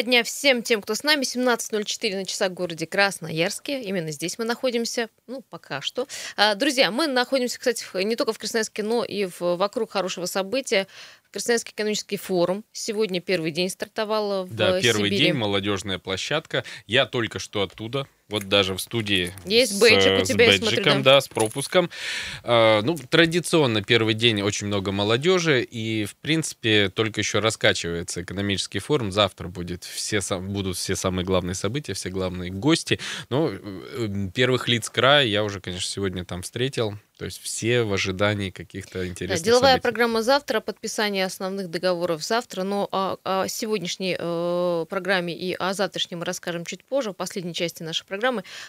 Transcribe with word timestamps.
Доброго 0.00 0.12
дня 0.12 0.24
всем 0.24 0.62
тем, 0.62 0.80
кто 0.80 0.94
с 0.94 1.02
нами. 1.02 1.24
17.04 1.24 2.16
на 2.16 2.24
часах 2.24 2.52
в 2.52 2.54
городе 2.54 2.86
Красноярске. 2.86 3.82
Именно 3.82 4.12
здесь 4.12 4.38
мы 4.38 4.46
находимся, 4.46 5.10
ну, 5.26 5.42
пока 5.50 5.82
что. 5.82 6.08
А, 6.38 6.54
друзья, 6.54 6.90
мы 6.90 7.06
находимся, 7.06 7.58
кстати, 7.58 7.84
не 8.02 8.16
только 8.16 8.32
в 8.32 8.38
Красноярске, 8.38 8.82
но 8.82 9.04
и 9.04 9.28
вокруг 9.38 9.90
хорошего 9.90 10.24
события. 10.24 10.86
Красноярский 11.32 11.74
экономический 11.74 12.16
форум. 12.16 12.64
Сегодня 12.72 13.20
первый 13.20 13.50
день 13.50 13.68
стартовал 13.68 14.46
в 14.46 14.54
Да, 14.56 14.80
первый 14.80 15.10
Сибири. 15.10 15.18
день, 15.18 15.34
молодежная 15.34 15.98
площадка. 15.98 16.64
Я 16.86 17.04
только 17.04 17.38
что 17.38 17.60
оттуда, 17.60 18.08
вот 18.30 18.48
даже 18.48 18.74
в 18.74 18.80
студии. 18.80 19.32
Есть 19.44 19.76
с, 19.76 19.80
бейджик 19.80 20.22
у 20.22 20.24
с 20.24 20.28
тебя, 20.28 20.46
я 20.46 20.58
смотрю, 20.58 20.76
бейджиком, 20.76 21.02
да, 21.02 21.20
с 21.20 21.28
пропуском. 21.28 21.90
А, 22.42 22.80
ну, 22.82 22.96
традиционно 22.96 23.82
первый 23.82 24.14
день 24.14 24.42
очень 24.42 24.68
много 24.68 24.92
молодежи, 24.92 25.62
и, 25.62 26.04
в 26.04 26.16
принципе, 26.16 26.88
только 26.88 27.20
еще 27.20 27.40
раскачивается 27.40 28.22
экономический 28.22 28.78
форум. 28.78 29.12
Завтра 29.12 29.48
будет 29.48 29.84
все, 29.84 30.20
будут 30.38 30.76
все 30.76 30.96
самые 30.96 31.24
главные 31.24 31.54
события, 31.54 31.94
все 31.94 32.10
главные 32.10 32.50
гости. 32.50 33.00
Но 33.28 33.50
э, 33.50 34.28
первых 34.34 34.68
лиц 34.68 34.88
края 34.88 35.26
я 35.26 35.44
уже, 35.44 35.60
конечно, 35.60 35.88
сегодня 35.88 36.24
там 36.24 36.42
встретил. 36.42 36.94
То 37.18 37.26
есть 37.26 37.42
все 37.42 37.82
в 37.82 37.92
ожидании 37.92 38.48
каких-то 38.48 39.00
Да, 39.00 39.06
интересных 39.06 39.44
деловая 39.44 39.72
событий. 39.72 39.82
программа 39.82 40.22
завтра, 40.22 40.60
подписание 40.60 41.26
основных 41.26 41.68
договоров 41.68 42.24
завтра, 42.24 42.62
но 42.62 42.88
о, 42.90 43.18
о 43.24 43.46
сегодняшней 43.46 44.16
э, 44.18 44.86
программе 44.88 45.36
и 45.36 45.52
о 45.52 45.74
завтрашнем 45.74 46.20
мы 46.20 46.24
расскажем 46.24 46.64
чуть 46.64 46.82
позже, 46.82 47.10
в 47.10 47.14
последней 47.14 47.52
части 47.52 47.82
нашей 47.82 48.06
программы. 48.06 48.19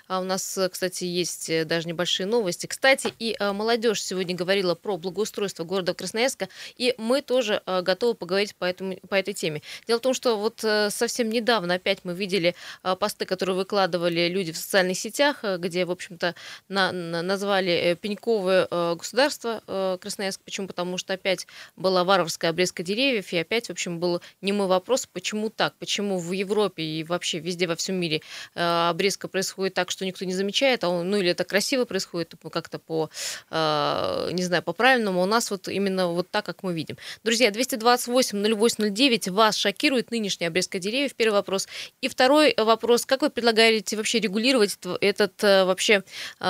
А 0.07 0.19
у 0.19 0.23
нас, 0.23 0.57
э, 0.57 0.69
кстати, 0.69 1.03
есть 1.03 1.49
э, 1.49 1.65
даже 1.65 1.87
небольшие 1.87 2.25
новости. 2.25 2.67
Кстати, 2.67 3.13
и 3.19 3.35
э, 3.39 3.51
молодежь 3.51 4.01
сегодня 4.01 4.35
говорила 4.35 4.75
про 4.75 4.97
благоустройство 4.97 5.63
города 5.63 5.93
Красноярска, 5.93 6.49
и 6.77 6.95
мы 6.97 7.21
тоже 7.21 7.61
готовы 7.65 8.13
поговорить 8.13 8.55
по, 8.55 8.65
этому, 8.65 8.95
по 9.09 9.15
этой 9.15 9.33
теме. 9.33 9.61
Дело 9.87 9.99
в 9.99 10.01
том, 10.01 10.13
что 10.13 10.37
вот 10.37 10.59
совсем 10.93 11.29
недавно 11.29 11.75
опять 11.75 11.99
мы 12.03 12.13
видели 12.13 12.55
посты, 12.99 13.25
которые 13.25 13.55
выкладывали 13.55 14.27
люди 14.27 14.51
в 14.51 14.57
социальных 14.57 14.97
сетях, 14.97 15.43
где, 15.43 15.85
в 15.85 15.91
общем-то, 15.91 16.35
на- 16.69 16.91
на- 16.91 17.21
назвали 17.21 17.97
Пеньковое 18.01 18.67
государство 18.95 19.99
Красноярск. 20.01 20.41
Почему? 20.43 20.67
Потому 20.67 20.97
что 20.97 21.13
опять 21.13 21.47
была 21.75 22.03
варварская 22.03 22.51
обрезка 22.51 22.83
деревьев, 22.83 23.31
и 23.33 23.37
опять, 23.37 23.67
в 23.67 23.71
общем, 23.71 23.99
был 23.99 24.21
немой 24.41 24.67
вопрос, 24.67 25.05
почему 25.05 25.49
так, 25.49 25.75
почему 25.79 26.19
в 26.19 26.31
Европе 26.31 26.83
и 26.83 27.03
вообще 27.03 27.39
везде 27.39 27.67
во 27.67 27.75
всем 27.75 27.95
мире 27.95 28.21
обрезка 28.53 29.27
происходит 29.27 29.40
так, 29.73 29.91
что 29.91 30.05
никто 30.05 30.25
не 30.25 30.33
замечает, 30.33 30.83
а 30.83 30.89
он, 30.89 31.09
ну 31.09 31.17
или 31.17 31.29
это 31.31 31.43
красиво 31.43 31.85
происходит 31.85 32.33
ну, 32.43 32.49
как-то 32.49 32.79
по, 32.79 33.09
э, 33.49 34.29
не 34.31 34.43
знаю, 34.43 34.63
по 34.63 34.73
правильному, 34.73 35.21
у 35.21 35.25
нас 35.25 35.51
вот 35.51 35.67
именно 35.67 36.07
вот 36.07 36.29
так, 36.29 36.45
как 36.45 36.63
мы 36.63 36.73
видим. 36.73 36.97
Друзья, 37.23 37.49
228-08-09, 37.49 39.31
вас 39.31 39.55
шокирует 39.55 40.11
нынешняя 40.11 40.49
обрезка 40.49 40.79
деревьев, 40.79 41.15
первый 41.15 41.35
вопрос. 41.35 41.67
И 42.01 42.07
второй 42.07 42.53
вопрос, 42.57 43.05
как 43.05 43.21
вы 43.21 43.29
предлагаете 43.29 43.97
вообще 43.97 44.19
регулировать 44.19 44.77
этот 45.01 45.43
э, 45.43 45.65
вообще 45.65 46.03
э, 46.39 46.45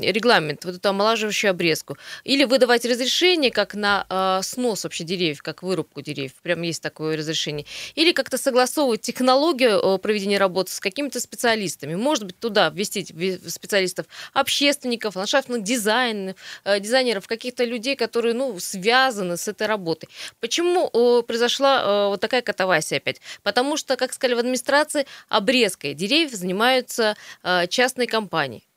регламент, 0.00 0.64
вот 0.64 0.76
эту 0.76 0.88
омолаживающую 0.88 1.50
обрезку? 1.50 1.96
Или 2.24 2.44
выдавать 2.44 2.84
разрешение 2.84 3.50
как 3.50 3.74
на 3.74 4.06
э, 4.08 4.42
снос 4.42 4.84
вообще 4.84 5.04
деревьев, 5.04 5.42
как 5.42 5.62
вырубку 5.62 6.00
деревьев, 6.00 6.34
прям 6.42 6.62
есть 6.62 6.82
такое 6.82 7.16
разрешение? 7.16 7.66
Или 7.94 8.12
как-то 8.12 8.38
согласовывать 8.38 9.00
технологию 9.00 9.78
э, 9.78 9.98
проведения 9.98 10.38
работы 10.38 10.72
с 10.72 10.80
какими-то 10.80 11.20
специалистами? 11.20 11.87
Может 11.96 12.24
быть, 12.24 12.38
туда 12.38 12.70
ввести 12.70 13.04
специалистов, 13.48 14.06
общественников, 14.32 15.16
ландшафтных 15.16 15.62
дизайн, 15.62 16.34
э, 16.64 16.80
дизайнеров, 16.80 17.26
каких-то 17.26 17.64
людей, 17.64 17.96
которые, 17.96 18.34
ну, 18.34 18.58
связаны 18.60 19.36
с 19.36 19.48
этой 19.48 19.66
работой. 19.66 20.08
Почему 20.40 20.90
произошла 21.22 21.82
э, 21.82 22.08
вот 22.08 22.20
такая 22.20 22.42
катавасия 22.42 22.98
опять? 22.98 23.20
Потому 23.42 23.76
что, 23.76 23.96
как 23.96 24.12
сказали 24.12 24.34
в 24.34 24.38
администрации, 24.38 25.06
обрезкой 25.28 25.94
деревьев 25.94 26.32
занимаются 26.32 27.16
э, 27.42 27.66
частные 27.68 28.06
компании. 28.06 28.67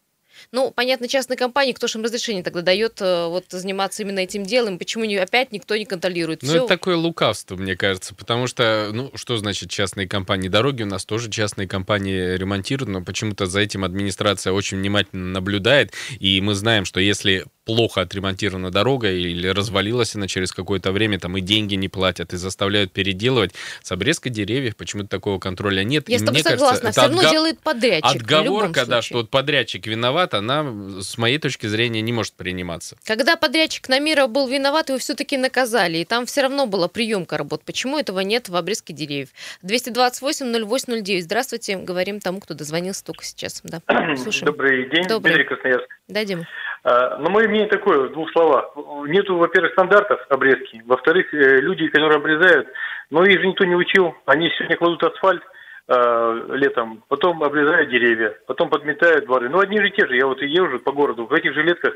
Ну, 0.51 0.71
понятно, 0.71 1.07
частные 1.07 1.37
компании, 1.37 1.73
кто 1.73 1.87
же 1.87 1.97
им 1.99 2.03
разрешение 2.03 2.43
тогда 2.43 2.61
дает 2.61 3.01
э, 3.01 3.27
вот 3.27 3.45
заниматься 3.49 4.03
именно 4.03 4.19
этим 4.19 4.43
делом? 4.43 4.77
Почему 4.77 5.05
не, 5.05 5.17
опять 5.17 5.51
никто 5.51 5.75
не 5.75 5.85
контролирует? 5.85 6.41
Ну, 6.41 6.47
Всё- 6.49 6.57
это 6.59 6.67
такое 6.67 6.95
лукавство, 6.95 7.55
мне 7.55 7.75
кажется, 7.75 8.15
потому 8.15 8.47
что, 8.47 8.89
ну, 8.93 9.11
что 9.15 9.37
значит 9.37 9.69
частные 9.69 10.07
компании? 10.07 10.49
Дороги 10.49 10.83
у 10.83 10.87
нас 10.87 11.05
тоже 11.05 11.29
частные 11.29 11.67
компании 11.67 12.35
ремонтируют, 12.37 12.89
но 12.89 13.03
почему-то 13.03 13.45
за 13.45 13.61
этим 13.61 13.83
администрация 13.83 14.53
очень 14.53 14.77
внимательно 14.77 15.27
наблюдает, 15.27 15.93
и 16.19 16.41
мы 16.41 16.55
знаем, 16.55 16.85
что 16.85 16.99
если 16.99 17.45
плохо 17.65 18.01
отремонтирована 18.01 18.71
дорога 18.71 19.11
или 19.11 19.47
развалилась 19.47 20.15
она 20.15 20.27
через 20.27 20.51
какое-то 20.51 20.91
время, 20.91 21.19
там 21.19 21.37
и 21.37 21.41
деньги 21.41 21.75
не 21.75 21.89
платят, 21.89 22.33
и 22.33 22.37
заставляют 22.37 22.91
переделывать. 22.91 23.53
С 23.83 23.91
обрезкой 23.91 24.31
деревьев 24.31 24.75
почему-то 24.75 25.09
такого 25.09 25.39
контроля 25.39 25.83
нет. 25.83 26.09
Я 26.09 26.15
И 26.15 26.19
с 26.19 26.21
тобой 26.21 26.33
мне 26.33 26.43
кажется, 26.43 26.65
согласна, 26.65 26.87
это 26.87 27.01
все 27.01 27.01
равно 27.01 27.29
делает 27.29 27.59
подрядчик. 27.59 28.21
Отговорка, 28.21 28.85
да, 28.85 29.01
что 29.01 29.17
вот 29.19 29.29
подрядчик 29.29 29.85
виноват, 29.87 30.30
она, 30.33 30.65
с 31.01 31.17
моей 31.17 31.37
точки 31.37 31.67
зрения, 31.67 32.01
не 32.01 32.13
может 32.13 32.33
приниматься. 32.33 32.97
Когда 33.05 33.35
подрядчик 33.35 33.89
Намира 33.89 34.27
был 34.27 34.47
виноват, 34.47 34.89
его 34.89 34.99
все-таки 34.99 35.37
наказали, 35.37 35.97
и 35.99 36.05
там 36.05 36.25
все 36.25 36.41
равно 36.41 36.65
была 36.65 36.87
приемка 36.87 37.37
работ. 37.37 37.63
Почему 37.65 37.97
этого 37.97 38.19
нет 38.21 38.49
в 38.49 38.55
обрезке 38.55 38.93
деревьев? 38.93 39.29
228-08-09. 39.63 41.21
Здравствуйте, 41.21 41.77
говорим 41.77 42.19
тому, 42.19 42.39
кто 42.39 42.53
дозвонился 42.53 43.05
только 43.05 43.23
сейчас. 43.23 43.61
Да, 43.63 43.81
слушаем. 44.17 44.45
Добрый 44.45 44.89
день, 44.89 45.07
Добрый. 45.07 45.33
Дмитрий 45.33 45.47
Красноярск. 45.47 45.87
Да, 46.07 46.25
Дима? 46.25 46.47
А, 46.83 47.17
Ну, 47.17 47.29
мое 47.29 47.47
мнение 47.47 47.69
такое, 47.69 48.09
в 48.09 48.13
двух 48.13 48.31
словах. 48.31 48.71
Нету, 49.07 49.37
во-первых, 49.37 49.73
стандартов 49.73 50.19
обрезки. 50.29 50.81
Во-вторых, 50.85 51.33
э, 51.33 51.57
люди, 51.61 51.87
которые 51.87 52.17
обрезают, 52.17 52.67
но 53.09 53.23
их 53.25 53.39
же 53.39 53.47
никто 53.47 53.65
не 53.65 53.75
учил. 53.75 54.15
Они 54.25 54.49
сегодня 54.57 54.77
кладут 54.77 55.03
асфальт 55.03 55.43
э, 55.87 56.45
летом, 56.53 57.03
потом 57.07 57.43
обрезают 57.43 57.89
деревья, 57.89 58.35
потом 58.47 58.69
подметают 58.69 59.25
дворы. 59.25 59.49
Ну, 59.49 59.59
одни 59.59 59.77
же 59.79 59.89
те 59.91 60.07
же. 60.07 60.15
Я 60.15 60.27
вот 60.27 60.41
и 60.41 60.47
езжу 60.47 60.79
по 60.79 60.91
городу 60.91 61.25
в 61.25 61.33
этих 61.33 61.53
жилетках. 61.53 61.95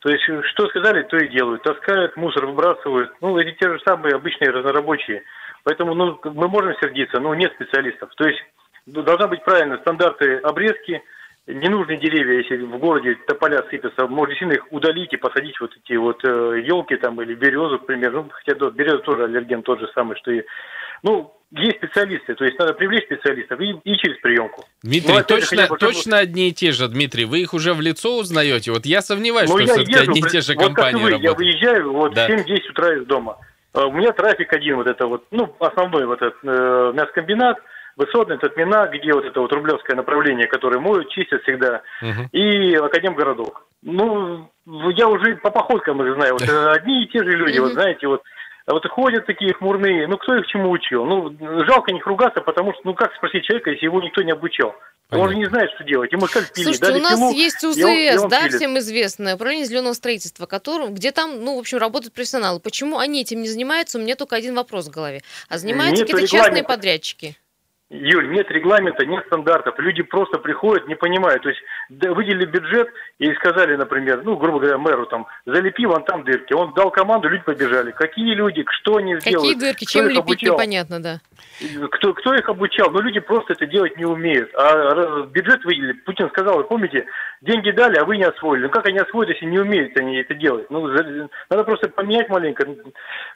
То 0.00 0.10
есть, 0.10 0.28
э, 0.28 0.42
что 0.44 0.68
сказали, 0.68 1.02
то 1.02 1.16
и 1.16 1.28
делают. 1.28 1.62
Таскают, 1.62 2.16
мусор 2.16 2.46
выбрасывают. 2.46 3.12
Ну, 3.20 3.38
эти 3.38 3.56
те 3.58 3.68
же 3.70 3.80
самые 3.86 4.14
обычные 4.14 4.50
разнорабочие. 4.50 5.22
Поэтому, 5.64 5.94
ну, 5.94 6.20
мы 6.24 6.48
можем 6.48 6.74
сердиться, 6.80 7.18
но 7.20 7.34
нет 7.34 7.52
специалистов. 7.54 8.10
То 8.16 8.28
есть, 8.28 8.42
должна 8.86 9.26
быть 9.26 9.42
правильно 9.44 9.78
стандарты 9.78 10.36
обрезки, 10.38 11.02
ненужные 11.46 11.98
деревья, 11.98 12.38
если 12.38 12.56
в 12.56 12.78
городе 12.78 13.16
тополя 13.26 13.64
сыпятся, 13.70 14.06
можно 14.08 14.30
действительно 14.32 14.56
их 14.56 14.72
удалить 14.72 15.12
и 15.12 15.16
посадить 15.16 15.58
вот 15.60 15.76
эти 15.76 15.96
вот 15.96 16.22
елки 16.24 16.96
там 16.96 17.20
или 17.22 17.34
березу, 17.34 17.78
к 17.78 17.86
примеру. 17.86 18.24
Ну, 18.24 18.30
хотя 18.30 18.56
да, 18.58 18.70
береза 18.70 18.98
тоже 18.98 19.24
аллерген 19.24 19.62
тот 19.62 19.80
же 19.80 19.88
самый, 19.94 20.16
что 20.16 20.32
и... 20.32 20.42
Ну, 21.02 21.35
есть 21.52 21.76
специалисты, 21.76 22.34
то 22.34 22.44
есть 22.44 22.58
надо 22.58 22.74
привлечь 22.74 23.04
специалистов 23.04 23.60
и, 23.60 23.70
и 23.84 23.96
через 23.96 24.18
приемку. 24.20 24.64
Дмитрий, 24.82 25.12
Ну, 25.12 25.18
же, 25.18 25.24
точно, 25.24 25.66
бы, 25.68 25.78
точно 25.78 26.18
одни 26.18 26.48
и 26.48 26.52
те 26.52 26.72
же, 26.72 26.88
Дмитрий. 26.88 27.24
Вы 27.24 27.40
их 27.40 27.54
уже 27.54 27.72
в 27.72 27.80
лицо 27.80 28.18
узнаете? 28.18 28.72
Вот 28.72 28.84
я 28.84 29.00
сомневаюсь, 29.00 29.48
Ну, 29.48 29.58
что 29.58 29.66
я 29.66 29.74
все-таки 29.74 29.98
одни 29.98 30.20
и 30.20 30.22
те 30.22 30.40
же 30.40 30.54
вот 30.54 30.58
как 30.62 30.70
и 30.70 30.74
компании 30.74 31.02
вы, 31.02 31.10
я 31.10 31.16
работают. 31.16 31.38
выезжаю 31.38 31.92
вот 31.92 32.14
Да. 32.14 32.26
в 32.26 32.30
7-10 32.30 32.70
утра 32.70 32.94
из 32.96 33.06
дома. 33.06 33.38
А 33.72 33.86
У 33.86 33.92
меня 33.92 34.12
трафик 34.12 34.52
один, 34.52 34.76
вот 34.76 34.86
это 34.86 35.06
вот, 35.06 35.24
ну, 35.30 35.54
основной 35.60 36.06
вот 36.06 36.20
этот 36.22 36.38
э, 36.42 36.92
мясокомбинат, 36.94 37.58
высотный, 37.96 38.38
Татмина, 38.38 38.88
где 38.92 39.12
вот 39.12 39.24
это 39.24 39.40
вот 39.40 39.52
рублевское 39.52 39.96
направление, 39.96 40.46
которое 40.48 40.80
моют, 40.80 41.08
чистят 41.10 41.42
всегда, 41.42 41.82
Мгм. 42.02 42.28
и 42.32 42.74
Академгородок. 42.74 43.62
Ну, 43.82 44.50
я 44.96 45.08
уже 45.08 45.36
по 45.36 45.50
походкам 45.50 46.00
уже 46.00 46.14
знаю, 46.14 46.32
вот 46.32 46.42
э, 46.42 46.70
одни 46.72 47.04
и 47.04 47.06
те 47.06 47.18
же 47.22 47.30
люди, 47.30 47.58
вот 47.58 47.72
знаете, 47.72 48.06
вот 48.08 48.22
а 48.22 48.24
вот 48.72 48.86
ходят 48.88 49.26
такие 49.26 49.52
хмурные, 49.54 50.06
ну 50.08 50.16
кто 50.18 50.34
их 50.36 50.46
чему 50.48 50.70
учил? 50.70 51.04
Ну, 51.04 51.34
жалко 51.66 51.92
них 51.92 52.06
ругаться, 52.06 52.40
потому 52.40 52.72
что, 52.72 52.82
ну 52.84 52.94
как 52.94 53.14
спросить 53.14 53.44
человека, 53.44 53.70
если 53.70 53.84
его 53.86 54.00
никто 54.02 54.22
не 54.22 54.32
обучал? 54.32 54.74
Он 55.08 55.18
Понятно. 55.20 55.32
же 55.32 55.38
не 55.38 55.44
знает, 55.46 55.70
что 55.76 55.84
делать. 55.84 56.10
Ему 56.12 56.26
как 56.26 56.52
пили, 56.52 56.64
Слушайте, 56.64 56.84
дали 56.86 56.98
у 56.98 57.02
нас 57.02 57.14
пилу, 57.20 57.30
есть 57.32 57.62
и 57.62 57.66
он- 57.66 57.72
и 57.72 58.10
УЗС, 58.10 58.22
он 58.24 58.28
да, 58.28 58.40
пилит. 58.40 58.54
всем 58.56 58.78
известное, 58.78 59.34
управление 59.36 59.66
зеленого 59.66 59.92
строительства, 59.92 60.46
которым, 60.46 60.94
где 60.94 61.12
там, 61.12 61.44
ну, 61.44 61.54
в 61.54 61.60
общем, 61.60 61.78
работают 61.78 62.12
профессионалы. 62.12 62.58
Почему 62.58 62.98
они 62.98 63.20
этим 63.20 63.40
не 63.40 63.48
занимаются? 63.48 63.98
У 63.98 64.00
меня 64.00 64.16
только 64.16 64.34
один 64.34 64.56
вопрос 64.56 64.88
в 64.88 64.90
голове. 64.90 65.22
А 65.48 65.58
занимаются 65.58 66.04
какие-то 66.04 66.26
частные 66.26 66.64
подрядчики? 66.64 67.36
Юль, 67.88 68.28
нет 68.30 68.50
регламента, 68.50 69.06
нет 69.06 69.24
стандартов. 69.26 69.78
Люди 69.78 70.02
просто 70.02 70.38
приходят, 70.38 70.88
не 70.88 70.96
понимают. 70.96 71.44
То 71.44 71.50
есть 71.50 71.60
да, 71.88 72.12
выделили 72.12 72.44
бюджет 72.44 72.88
и 73.20 73.32
сказали, 73.34 73.76
например, 73.76 74.22
ну, 74.24 74.36
грубо 74.36 74.58
говоря, 74.58 74.76
мэру 74.76 75.06
там, 75.06 75.26
залепи 75.46 75.86
вон 75.86 76.02
там 76.04 76.24
дырки. 76.24 76.52
Он 76.52 76.74
дал 76.74 76.90
команду, 76.90 77.28
люди 77.28 77.44
побежали. 77.44 77.92
Какие 77.92 78.34
люди, 78.34 78.64
что 78.80 78.96
они 78.96 79.14
Какие 79.14 79.30
сделают? 79.30 79.58
дырки, 79.58 79.84
чем 79.84 80.06
лепить, 80.06 80.18
обучал? 80.18 80.54
непонятно, 80.54 81.00
да. 81.00 81.20
Кто, 81.90 82.12
кто 82.14 82.34
их 82.34 82.48
обучал? 82.48 82.90
Ну, 82.90 83.00
люди 83.00 83.20
просто 83.20 83.54
это 83.54 83.66
делать 83.66 83.96
не 83.96 84.04
умеют. 84.04 84.50
А 84.54 85.22
бюджет 85.26 85.64
выделили. 85.64 85.92
Путин 85.92 86.28
сказал, 86.28 86.58
вы 86.58 86.64
помните, 86.64 87.06
деньги 87.40 87.70
дали, 87.70 87.96
а 87.96 88.04
вы 88.04 88.18
не 88.18 88.24
освоили. 88.24 88.64
Ну, 88.64 88.70
как 88.70 88.86
они 88.86 88.98
освоят, 88.98 89.30
если 89.30 89.46
не 89.46 89.58
умеют 89.58 89.96
они 89.96 90.18
это 90.18 90.34
делать? 90.34 90.70
Ну, 90.70 90.86
надо 90.86 91.64
просто 91.64 91.88
поменять 91.88 92.28
маленько 92.28 92.66
э, 92.66 92.72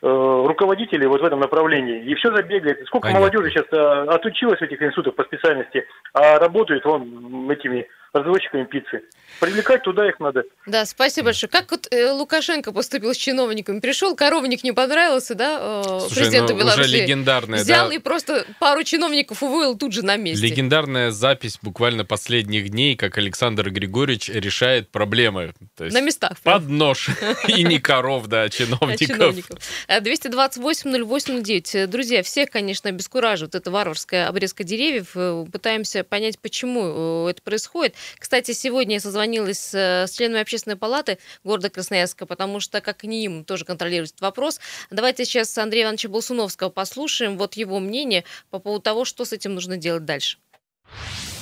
руководителей 0.02 1.06
вот 1.06 1.22
в 1.22 1.24
этом 1.24 1.40
направлении. 1.40 2.04
И 2.04 2.14
все 2.14 2.34
забегает. 2.34 2.86
Сколько 2.86 3.08
Понятно. 3.08 3.20
молодежи 3.20 3.50
сейчас 3.50 3.66
э, 3.72 4.04
отучилось 4.08 4.58
в 4.58 4.62
этих 4.62 4.82
институтах 4.82 5.14
по 5.14 5.24
специальности, 5.24 5.86
а 6.12 6.38
работают 6.38 6.84
вон 6.84 7.50
этими 7.50 7.88
разводчиками 8.12 8.64
пиццы. 8.64 9.02
Привлекать 9.38 9.82
туда 9.82 10.08
их 10.08 10.18
надо. 10.20 10.42
Да, 10.66 10.84
спасибо 10.84 11.26
большое. 11.26 11.48
Как 11.48 11.70
вот 11.70 11.86
э, 11.90 12.10
Лукашенко 12.10 12.72
поступил 12.72 13.14
с 13.14 13.16
чиновниками? 13.16 13.78
Пришел, 13.80 14.16
коровник 14.16 14.64
не 14.64 14.72
понравился, 14.72 15.34
да, 15.34 15.58
э, 15.60 15.82
Слушай, 16.00 16.14
президенту 16.14 16.52
ну, 16.52 16.58
Беларуси? 16.60 16.88
Уже 16.88 16.96
легендарная, 16.96 17.60
Взял 17.60 17.88
да? 17.88 17.94
и 17.94 17.98
просто 17.98 18.44
пару 18.58 18.82
чиновников 18.82 19.42
уволил 19.42 19.78
тут 19.78 19.92
же 19.92 20.04
на 20.04 20.16
месте. 20.16 20.44
Легендарная 20.44 21.10
запись 21.10 21.58
буквально 21.62 22.04
последних 22.04 22.68
дней, 22.70 22.96
как 22.96 23.16
Александр 23.18 23.70
Григорьевич 23.70 24.28
решает 24.28 24.90
проблемы. 24.90 25.54
То 25.76 25.84
есть 25.84 25.94
на 25.94 26.00
местах. 26.00 26.38
Под 26.42 26.68
нож. 26.68 27.08
И 27.48 27.62
не 27.62 27.78
коров, 27.78 28.26
да, 28.26 28.42
а 28.42 28.48
чиновников. 28.50 29.58
228-08-09. 29.88 31.70
Э, 31.74 31.86
Друзья, 31.86 32.22
всех, 32.22 32.50
конечно, 32.50 32.90
обескураживает 32.90 33.54
эта 33.54 33.70
варварская 33.70 34.28
обрезка 34.28 34.64
деревьев. 34.64 35.12
Э, 35.14 35.46
пытаемся 35.50 36.04
понять, 36.04 36.38
почему 36.38 37.28
это 37.28 37.40
происходит. 37.42 37.94
Кстати, 38.18 38.52
сегодня 38.52 38.94
я 38.94 39.00
созвонилась 39.00 39.20
созвонилась 39.20 39.74
э, 39.74 40.06
с 40.06 40.12
членами 40.12 40.40
общественной 40.40 40.76
палаты 40.76 41.18
города 41.44 41.70
Красноярска, 41.70 42.26
потому 42.26 42.60
что, 42.60 42.80
как 42.80 43.04
не 43.04 43.24
им, 43.24 43.44
тоже 43.44 43.64
контролирует 43.64 44.10
этот 44.10 44.22
вопрос. 44.22 44.60
Давайте 44.90 45.24
сейчас 45.24 45.56
Андрея 45.58 45.84
Ивановича 45.84 46.08
Болсуновского 46.08 46.70
послушаем, 46.70 47.36
вот 47.38 47.54
его 47.54 47.78
мнение 47.80 48.24
по 48.50 48.58
поводу 48.58 48.82
того, 48.82 49.04
что 49.04 49.24
с 49.24 49.32
этим 49.32 49.54
нужно 49.54 49.76
делать 49.76 50.04
дальше. 50.04 50.38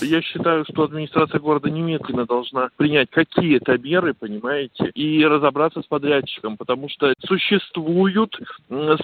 Я 0.01 0.23
считаю, 0.23 0.65
что 0.71 0.85
администрация 0.85 1.41
города 1.41 1.69
немедленно 1.69 2.25
должна 2.25 2.69
принять 2.77 3.11
какие-то 3.11 3.77
меры, 3.79 4.15
понимаете, 4.15 4.91
и 4.95 5.25
разобраться 5.25 5.83
с 5.83 5.87
подрядчиком, 5.87 6.57
потому 6.57 6.89
что 6.89 7.13
существуют 7.27 8.39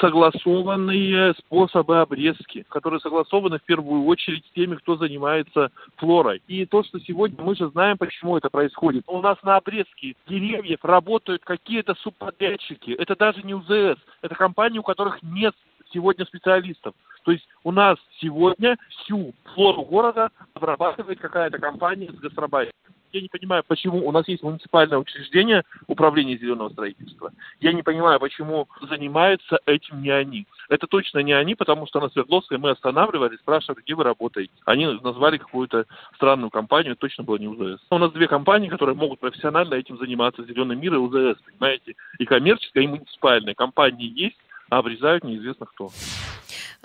согласованные 0.00 1.35
способы 1.35 2.00
обрезки, 2.00 2.64
которые 2.69 3.00
согласованы 3.00 3.58
в 3.58 3.62
первую 3.62 4.05
очередь 4.05 4.44
с 4.46 4.55
теми, 4.55 4.76
кто 4.76 4.96
занимается 4.96 5.70
флорой. 5.96 6.43
И 6.46 6.64
то, 6.64 6.85
что 6.85 7.00
сегодня 7.00 7.43
мы 7.43 7.56
же 7.56 7.69
знаем, 7.70 7.99
почему 7.99 8.37
это 8.37 8.49
происходит. 8.49 9.05
У 9.06 9.20
нас 9.20 9.37
на 9.43 9.56
обрезке 9.56 10.14
деревьев 10.29 10.79
работают 10.82 11.43
какие-то 11.44 11.94
субподрядчики. 11.96 12.93
Это 12.93 13.17
даже 13.17 13.43
не 13.43 13.55
УЗС, 13.55 13.99
это 14.23 14.35
компании, 14.35 14.79
у 14.79 14.82
которых 14.82 15.23
нет 15.23 15.55
сегодня 15.94 16.26
специалистов. 16.26 16.94
То 17.25 17.32
есть 17.32 17.49
у 17.62 17.73
нас 17.73 17.96
сегодня 18.20 18.76
всю 18.91 19.32
флору 19.55 19.82
города 19.82 20.31
обрабатывает 20.52 21.19
какая-то 21.20 21.58
компания 21.58 22.11
с 22.11 22.17
гастробайтом. 22.17 22.75
Я 23.12 23.20
не 23.20 23.29
понимаю, 23.29 23.62
почему 23.64 24.05
у 24.06 24.11
нас 24.11 24.26
есть 24.26 24.43
муниципальное 24.43 24.99
учреждение 24.99 25.62
управления 25.87 26.37
зеленого 26.37 26.70
строительства. 26.70 27.31
Я 27.61 27.73
не 27.73 27.82
понимаю, 27.82 28.19
почему 28.19 28.69
занимаются 28.91 29.61
этим 29.67 30.02
не 30.02 30.11
они. 30.11 30.49
Это 30.69 30.88
точно 30.88 31.20
не 31.20 31.32
они, 31.32 31.55
потому 31.55 31.87
что 31.87 32.00
на 32.00 32.08
Свердловской 32.08 32.58
мы 32.58 32.70
останавливали, 32.70 33.37
спрашивали, 33.37 33.82
где 33.82 33.94
вы 33.94 34.02
работаете. 34.02 34.52
Они 34.64 34.87
назвали 34.87 35.38
какую-то 35.38 35.87
странную 36.17 36.50
компанию, 36.50 36.96
точно 36.96 37.23
было 37.23 37.37
не 37.37 37.46
УЗС. 37.46 37.81
У 37.88 37.99
нас 37.99 38.11
две 38.11 38.26
компании, 38.26 38.69
которые 38.69 38.96
могут 38.96 39.20
профессионально 39.20 39.75
этим 39.75 39.96
заниматься, 39.96 40.43
Зеленый 40.43 40.75
мир 40.75 40.94
и 40.94 40.99
УЗС, 40.99 41.41
понимаете? 41.46 41.94
И 42.19 42.25
коммерческая, 42.25 42.82
и 42.82 42.88
муниципальная. 42.88 43.55
Компании 43.55 44.12
есть, 44.12 44.38
а 44.74 44.78
обрезают 44.78 45.22
неизвестно 45.24 45.66
кто. 45.66 45.90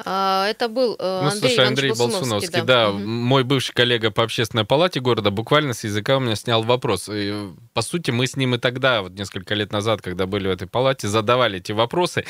А, 0.05 0.47
это 0.47 0.69
был 0.69 0.95
э, 0.97 1.21
ну, 1.23 1.29
Андрей, 1.29 1.39
слушай, 1.39 1.67
Андрей 1.67 1.89
Болсуновский, 1.89 2.61
да, 2.61 2.85
да 2.85 2.89
угу. 2.91 2.99
мой 2.99 3.43
бывший 3.43 3.73
коллега 3.73 4.11
по 4.11 4.23
общественной 4.23 4.63
палате 4.63 5.01
города 5.01 5.29
буквально 5.29 5.73
с 5.73 5.83
языка 5.83 6.17
у 6.17 6.19
меня 6.19 6.35
снял 6.35 6.63
вопрос. 6.63 7.09
И, 7.11 7.49
по 7.73 7.81
сути, 7.81 8.11
мы 8.11 8.27
с 8.27 8.37
ним 8.37 8.55
и 8.55 8.57
тогда, 8.59 9.01
вот 9.01 9.13
несколько 9.13 9.55
лет 9.55 9.73
назад, 9.73 10.01
когда 10.01 10.25
были 10.25 10.47
в 10.47 10.51
этой 10.51 10.67
палате, 10.67 11.07
задавали 11.07 11.57
эти 11.57 11.73
вопросы. 11.73 12.25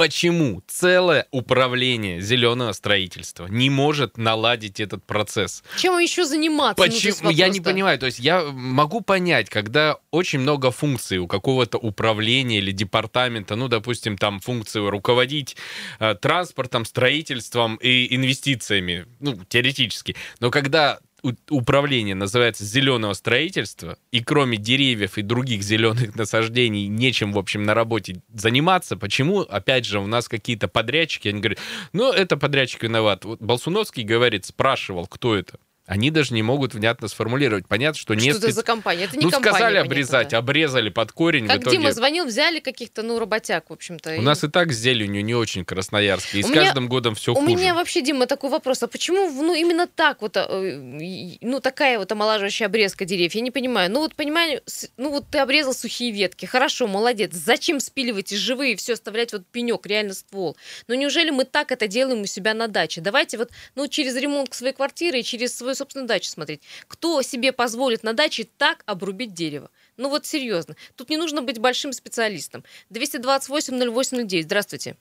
Почему 0.00 0.62
целое 0.66 1.26
управление 1.30 2.22
зеленого 2.22 2.72
строительства 2.72 3.48
не 3.48 3.68
может 3.68 4.16
наладить 4.16 4.80
этот 4.80 5.04
процесс? 5.04 5.62
Чем 5.76 5.98
еще 5.98 6.24
заниматься? 6.24 6.82
Ну, 6.82 6.90
Почему? 6.90 7.16
Ну, 7.24 7.28
я 7.28 7.50
не 7.50 7.60
понимаю. 7.60 7.98
То 7.98 8.06
есть 8.06 8.18
я 8.18 8.44
могу 8.44 9.02
понять, 9.02 9.50
когда 9.50 9.98
очень 10.10 10.38
много 10.38 10.70
функций 10.70 11.18
у 11.18 11.26
какого-то 11.26 11.76
управления 11.76 12.60
или 12.60 12.72
департамента, 12.72 13.56
ну, 13.56 13.68
допустим, 13.68 14.16
там 14.16 14.40
функции 14.40 14.80
руководить 14.80 15.58
э, 15.98 16.14
транспортом, 16.14 16.86
строительством 16.86 17.76
и 17.76 18.16
инвестициями, 18.16 19.04
ну, 19.20 19.38
теоретически. 19.50 20.16
Но 20.38 20.50
когда 20.50 21.00
управление 21.48 22.14
называется 22.14 22.64
зеленого 22.64 23.12
строительства, 23.12 23.96
и 24.10 24.22
кроме 24.22 24.56
деревьев 24.56 25.18
и 25.18 25.22
других 25.22 25.62
зеленых 25.62 26.14
насаждений 26.16 26.86
нечем, 26.86 27.32
в 27.32 27.38
общем, 27.38 27.62
на 27.62 27.74
работе 27.74 28.22
заниматься, 28.32 28.96
почему, 28.96 29.40
опять 29.40 29.86
же, 29.86 30.00
у 30.00 30.06
нас 30.06 30.28
какие-то 30.28 30.68
подрядчики, 30.68 31.28
они 31.28 31.40
говорят, 31.40 31.58
ну, 31.92 32.12
это 32.12 32.36
подрядчик 32.36 32.82
виноват. 32.82 33.24
Вот 33.24 33.40
Болсуновский 33.40 34.02
говорит, 34.02 34.44
спрашивал, 34.46 35.06
кто 35.06 35.36
это 35.36 35.58
они 35.90 36.12
даже 36.12 36.34
не 36.34 36.42
могут 36.44 36.72
внятно 36.72 37.08
сформулировать. 37.08 37.66
Понятно, 37.66 37.98
что, 37.98 38.14
нет... 38.14 38.36
Что 38.36 38.46
это 38.46 38.54
за 38.54 38.62
компания? 38.62 39.06
Это 39.06 39.16
не 39.16 39.24
ну, 39.24 39.30
компания. 39.32 39.54
сказали 39.56 39.76
обрезать, 39.78 40.28
да. 40.28 40.38
обрезали 40.38 40.88
под 40.88 41.10
корень. 41.10 41.48
Как 41.48 41.62
итоге... 41.62 41.78
Дима 41.78 41.90
звонил, 41.90 42.26
взяли 42.26 42.60
каких-то, 42.60 43.02
ну, 43.02 43.18
работяг, 43.18 43.70
в 43.70 43.72
общем-то. 43.72 44.10
У 44.10 44.20
и... 44.20 44.20
нас 44.20 44.44
и 44.44 44.48
так 44.48 44.72
с 44.72 44.76
зеленью 44.76 45.24
не 45.24 45.34
очень 45.34 45.64
красноярский. 45.64 46.42
И 46.42 46.44
у 46.44 46.46
с 46.46 46.50
меня... 46.50 46.62
каждым 46.62 46.86
годом 46.86 47.16
все 47.16 47.32
у 47.32 47.34
хуже. 47.34 47.52
У 47.52 47.58
меня 47.58 47.74
вообще, 47.74 48.02
Дима, 48.02 48.28
такой 48.28 48.50
вопрос. 48.50 48.84
А 48.84 48.86
почему, 48.86 49.32
ну, 49.32 49.52
именно 49.52 49.88
так 49.88 50.22
вот, 50.22 50.36
э, 50.36 51.38
ну, 51.40 51.58
такая 51.58 51.98
вот 51.98 52.12
омолаживающая 52.12 52.68
обрезка 52.68 53.04
деревьев? 53.04 53.34
Я 53.34 53.40
не 53.40 53.50
понимаю. 53.50 53.90
Ну, 53.90 53.98
вот, 53.98 54.14
понимаю, 54.14 54.62
ну, 54.96 55.10
вот 55.10 55.24
ты 55.28 55.38
обрезал 55.38 55.74
сухие 55.74 56.12
ветки. 56.12 56.46
Хорошо, 56.46 56.86
молодец. 56.86 57.32
Зачем 57.32 57.80
спиливать 57.80 58.30
из 58.30 58.38
живые 58.38 58.74
и 58.74 58.76
все 58.76 58.92
оставлять 58.92 59.32
вот 59.32 59.44
пенек, 59.44 59.84
реально 59.86 60.14
ствол? 60.14 60.56
Ну, 60.86 60.94
неужели 60.94 61.30
мы 61.30 61.44
так 61.44 61.72
это 61.72 61.88
делаем 61.88 62.20
у 62.20 62.26
себя 62.26 62.54
на 62.54 62.68
даче? 62.68 63.00
Давайте 63.00 63.38
вот, 63.38 63.50
ну, 63.74 63.88
через 63.88 64.14
ремонт 64.14 64.54
своей 64.54 64.72
квартиры 64.72 65.18
и 65.18 65.24
через 65.24 65.56
свою 65.56 65.79
собственную 65.80 66.06
дачу 66.08 66.28
смотреть 66.28 66.50
смотреть. 66.50 66.62
Кто 66.88 67.22
себе 67.22 67.52
позволит 67.52 68.02
на 68.02 68.12
даче 68.12 68.44
так 68.58 68.82
обрубить 68.86 69.34
дерево? 69.34 69.70
Ну 69.96 70.08
вот 70.08 70.26
серьезно. 70.26 70.74
Тут 70.96 71.10
не 71.10 71.16
нужно 71.16 71.42
быть 71.42 71.58
большим 71.58 71.92
специалистом. 71.92 72.64
228-08-09. 72.92 74.42
Здравствуйте. 74.42 74.96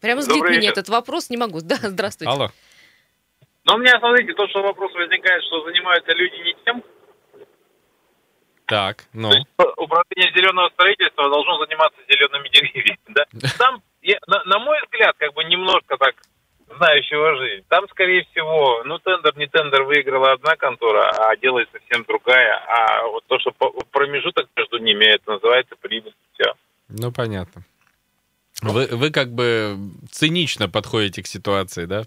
Прямо 0.00 0.22
сбит 0.22 0.42
меня 0.42 0.70
этот 0.70 0.88
вопрос, 0.88 1.30
не 1.30 1.36
могу. 1.36 1.60
Да, 1.60 1.76
здравствуйте. 1.76 2.32
Алло. 2.32 2.48
Но 3.64 3.74
у 3.74 3.78
меня, 3.78 3.98
смотрите, 3.98 4.32
то, 4.32 4.48
что 4.48 4.62
вопрос 4.62 4.92
возникает, 4.94 5.42
что 5.44 5.62
занимаются 5.64 6.12
люди 6.12 6.36
не 6.36 6.54
тем. 6.64 6.82
Так, 8.66 9.04
ну. 9.12 9.30
управление 9.76 10.32
зеленого 10.34 10.70
строительства 10.70 11.28
должно 11.28 11.58
заниматься 11.64 12.00
зелеными 12.08 12.48
деревьями, 12.48 12.98
да? 13.08 13.24
Там, 13.58 13.82
я, 14.00 14.16
на, 14.28 14.44
на 14.44 14.58
мой 14.60 14.78
взгляд, 14.84 15.16
как 15.18 15.34
бы 15.34 15.44
немножко 15.44 15.96
так 15.98 16.14
знающего 16.76 17.36
жизнь. 17.36 17.64
Там, 17.68 17.86
скорее 17.90 18.24
всего, 18.30 18.82
ну, 18.84 18.98
тендер, 18.98 19.36
не 19.36 19.46
тендер, 19.46 19.82
выиграла 19.84 20.32
одна 20.32 20.56
контора, 20.56 21.10
а 21.10 21.36
делает 21.36 21.68
совсем 21.72 22.04
другая. 22.04 22.56
А 22.68 23.06
вот 23.06 23.24
то, 23.26 23.38
что 23.38 23.52
промежуток 23.90 24.48
между 24.56 24.78
ними, 24.78 25.04
это 25.04 25.32
называется 25.32 25.74
прибыль. 25.80 26.14
Все. 26.34 26.54
Ну, 26.88 27.12
понятно. 27.12 27.62
Вы, 28.62 28.86
вы 28.90 29.10
как 29.10 29.32
бы 29.32 29.76
цинично 30.10 30.68
подходите 30.68 31.22
к 31.22 31.26
ситуации, 31.26 31.86
да? 31.86 32.02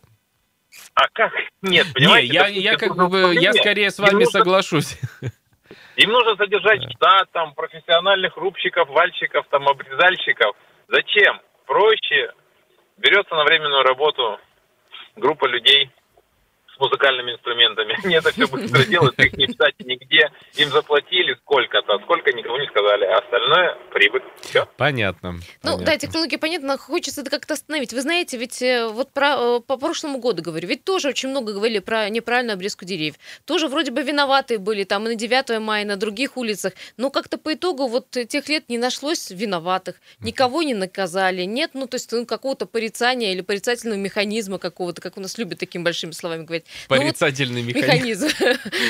А 0.95 1.07
как? 1.11 1.31
Нет, 1.61 1.87
понимаете? 1.93 2.27
Не, 2.29 2.33
я, 2.33 2.47
я 2.47 2.77
как 2.77 2.95
бы, 2.95 3.35
я 3.35 3.53
скорее 3.53 3.91
с 3.91 3.99
вами 3.99 4.23
нужно, 4.23 4.31
соглашусь. 4.31 4.99
Им 5.95 6.11
нужно 6.11 6.35
содержать 6.35 6.83
штат, 6.95 7.29
там, 7.31 7.53
профессиональных 7.53 8.37
рубщиков, 8.37 8.89
вальщиков, 8.89 9.45
там, 9.49 9.67
обрезальщиков. 9.67 10.55
Зачем? 10.87 11.39
Проще 11.65 12.33
берется 12.97 13.35
на 13.35 13.43
временную 13.43 13.83
работу 13.83 14.39
группа 15.15 15.45
людей 15.47 15.89
с 16.75 16.79
музыкальными 16.79 17.33
инструментами. 17.33 17.97
Они 18.03 18.15
это 18.15 18.31
все 18.31 18.47
быстро 18.47 18.83
делают, 18.85 19.17
их 19.19 19.33
не 19.37 19.47
писать 19.47 19.75
нигде. 19.79 20.31
Им 20.55 20.69
заплатили 20.69 21.35
сколько-то, 21.41 21.99
сколько 21.99 22.31
никому 22.31 22.57
не 22.57 22.67
сказали, 22.67 23.05
а 23.05 23.19
остальное 23.19 23.77
прибыль. 23.91 24.23
Все. 24.41 24.67
Понятно. 24.77 25.33
Ну 25.33 25.41
понятно. 25.61 25.85
да, 25.85 25.97
технологии 25.97 26.37
понятно, 26.37 26.77
хочется 26.77 27.21
это 27.21 27.29
как-то 27.29 27.53
остановить. 27.53 27.93
Вы 27.93 28.01
знаете, 28.01 28.37
ведь 28.37 28.61
э, 28.61 28.87
вот 28.87 29.11
про, 29.11 29.35
э, 29.37 29.59
по 29.61 29.77
прошлому 29.77 30.19
году 30.19 30.41
говорю, 30.41 30.67
ведь 30.67 30.83
тоже 30.83 31.09
очень 31.09 31.29
много 31.29 31.53
говорили 31.53 31.79
про 31.79 32.09
неправильную 32.09 32.55
обрезку 32.55 32.85
деревьев. 32.85 33.15
Тоже 33.45 33.67
вроде 33.67 33.91
бы 33.91 34.01
виноватые 34.01 34.57
были 34.57 34.83
там 34.83 35.05
и 35.05 35.09
на 35.09 35.15
9 35.15 35.59
мая, 35.59 35.83
и 35.83 35.85
на 35.85 35.95
других 35.95 36.37
улицах. 36.37 36.73
Но 36.97 37.09
как-то 37.09 37.37
по 37.37 37.53
итогу 37.53 37.87
вот 37.87 38.09
тех 38.09 38.49
лет 38.49 38.69
не 38.69 38.77
нашлось 38.77 39.29
виноватых. 39.29 39.95
Никого 40.19 40.63
не 40.63 40.73
наказали. 40.73 41.43
Нет, 41.43 41.71
ну 41.73 41.87
то 41.87 41.95
есть 41.95 42.11
ну, 42.11 42.25
какого-то 42.25 42.65
порицания 42.65 43.31
или 43.31 43.41
порицательного 43.41 43.99
механизма 43.99 44.57
какого-то, 44.57 45.01
как 45.01 45.17
у 45.17 45.21
нас 45.21 45.37
любят 45.37 45.59
такими 45.59 45.83
большими 45.83 46.11
словами 46.11 46.43
говорить. 46.43 46.62
Порицательный 46.87 47.61
ну, 47.61 47.67
вот 47.67 47.75
механизм. 47.75 48.27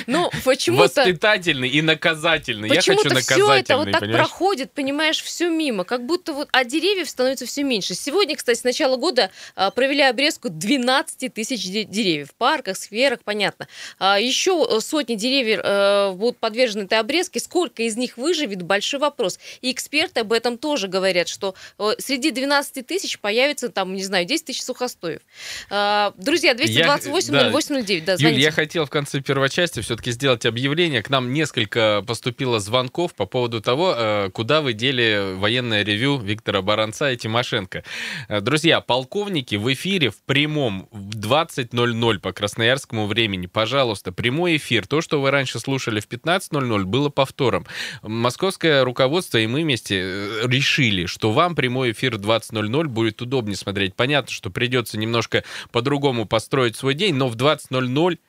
Ну, 0.07 0.29
почему-то... 0.43 1.01
Воспитательный 1.01 1.69
и 1.69 1.81
наказательный. 1.81 2.69
Я 2.69 2.75
хочу 2.75 2.93
наказательный, 2.93 3.21
все 3.21 3.53
это 3.53 3.77
вот 3.77 3.91
так 3.91 4.01
понимаешь? 4.01 4.19
проходит, 4.19 4.71
понимаешь, 4.71 5.21
все 5.21 5.49
мимо. 5.49 5.83
Как 5.83 6.05
будто 6.05 6.33
вот... 6.33 6.49
А 6.51 6.63
деревьев 6.63 7.09
становится 7.09 7.45
все 7.45 7.63
меньше. 7.63 7.93
Сегодня, 7.93 8.35
кстати, 8.35 8.59
с 8.59 8.63
начала 8.63 8.97
года 8.97 9.31
а, 9.55 9.71
провели 9.71 10.01
обрезку 10.01 10.49
12 10.49 11.33
тысяч 11.33 11.63
деревьев. 11.65 12.29
В 12.29 12.35
парках, 12.35 12.77
скверах, 12.77 13.19
понятно. 13.23 13.67
А, 13.99 14.19
еще 14.19 14.67
э, 14.69 14.79
сотни 14.79 15.15
деревьев 15.15 15.61
а, 15.63 16.13
будут 16.13 16.37
подвержены 16.37 16.83
этой 16.83 16.99
обрезке. 16.99 17.39
Сколько 17.39 17.83
из 17.83 17.95
них 17.97 18.17
выживет? 18.17 18.61
Большой 18.61 18.99
вопрос. 18.99 19.39
И 19.61 19.71
эксперты 19.71 20.21
об 20.21 20.33
этом 20.33 20.57
тоже 20.57 20.87
говорят, 20.87 21.27
что 21.27 21.55
а, 21.77 21.93
среди 21.97 22.31
12 22.31 22.85
тысяч 22.85 23.19
появится 23.19 23.69
там, 23.69 23.95
не 23.95 24.03
знаю, 24.03 24.25
10 24.25 24.45
тысяч 24.45 24.63
сухостоев. 24.63 25.21
А, 25.69 26.13
друзья, 26.17 26.53
228 26.53 27.33
08 27.51 27.62
809, 27.69 28.05
да, 28.05 28.13
Юль, 28.13 28.39
я 28.39 28.51
хотел 28.51 28.85
в 28.85 28.89
конце 28.89 29.21
первой 29.21 29.49
части 29.49 29.81
все-таки 29.81 30.11
сделать 30.11 30.45
объявление. 30.45 31.01
К 31.01 31.09
нам 31.09 31.31
несколько 31.31 32.03
поступило 32.05 32.59
звонков 32.59 33.13
по 33.13 33.25
поводу 33.25 33.61
того, 33.61 33.93
э, 33.95 34.29
куда 34.33 34.61
вы 34.61 34.73
дели 34.73 35.35
военное 35.35 35.83
ревю 35.83 36.17
Виктора 36.17 36.61
Баранца 36.61 37.11
и 37.11 37.17
Тимошенко. 37.17 37.83
Э, 38.27 38.41
Друзья, 38.41 38.81
полковники 38.81 39.55
в 39.55 39.71
эфире 39.73 40.09
в 40.09 40.21
прямом 40.23 40.87
в 40.91 41.17
20.00 41.17 42.19
по 42.19 42.33
красноярскому 42.33 43.07
времени. 43.07 43.47
Пожалуйста, 43.47 44.11
прямой 44.11 44.57
эфир. 44.57 44.85
То, 44.87 45.01
что 45.01 45.21
вы 45.21 45.31
раньше 45.31 45.59
слушали 45.59 45.99
в 45.99 46.07
15.00, 46.07 46.83
было 46.83 47.09
повтором. 47.09 47.65
Московское 48.01 48.83
руководство 48.83 49.37
и 49.37 49.47
мы 49.47 49.61
вместе 49.61 50.01
э, 50.01 50.41
решили, 50.47 51.05
что 51.05 51.31
вам 51.31 51.55
прямой 51.55 51.91
эфир 51.91 52.17
в 52.17 52.21
20.00 52.21 52.85
будет 52.85 53.21
удобнее 53.21 53.55
смотреть. 53.55 53.95
Понятно, 53.95 54.31
что 54.31 54.49
придется 54.49 54.97
немножко 54.97 55.43
по-другому 55.71 56.25
построить 56.25 56.75
свой 56.75 56.93
день, 56.93 57.15
но 57.15 57.27
в 57.27 57.35
20.00 57.53 58.19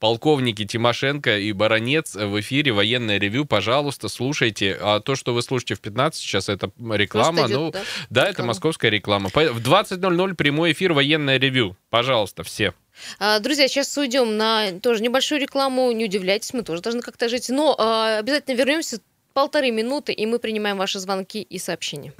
полковники 0.00 0.64
Тимошенко 0.64 1.38
и 1.38 1.52
Баранец 1.52 2.14
в 2.14 2.40
эфире 2.40 2.72
военное 2.72 3.18
ревю. 3.18 3.44
Пожалуйста, 3.44 4.08
слушайте. 4.08 4.76
А 4.80 5.00
то, 5.00 5.14
что 5.14 5.34
вы 5.34 5.42
слушаете 5.42 5.74
в 5.74 5.80
15, 5.80 6.20
сейчас 6.20 6.48
это 6.48 6.70
реклама. 6.90 7.38
Просто 7.38 7.52
идет, 7.52 7.60
ну, 7.60 7.70
да, 7.70 7.80
да, 8.08 8.22
это 8.22 8.30
реклама. 8.30 8.48
московская 8.48 8.90
реклама. 8.90 9.28
В 9.28 9.36
20.00 9.36 10.34
прямой 10.34 10.72
эфир 10.72 10.94
военное 10.94 11.38
ревю. 11.38 11.76
Пожалуйста, 11.90 12.42
все. 12.42 12.72
А, 13.18 13.38
Друзья, 13.38 13.68
сейчас 13.68 13.96
уйдем 13.96 14.36
на 14.36 14.72
тоже 14.80 15.02
небольшую 15.02 15.40
рекламу. 15.40 15.92
Не 15.92 16.06
удивляйтесь, 16.06 16.54
мы 16.54 16.62
тоже 16.62 16.80
должны 16.82 17.02
как-то 17.02 17.28
жить. 17.28 17.50
Но 17.50 17.76
а, 17.78 18.18
обязательно 18.18 18.56
вернемся 18.56 19.00
полторы 19.34 19.70
минуты, 19.70 20.12
и 20.12 20.26
мы 20.26 20.38
принимаем 20.38 20.78
ваши 20.78 20.98
звонки 20.98 21.42
и 21.42 21.58
сообщения. 21.58 22.12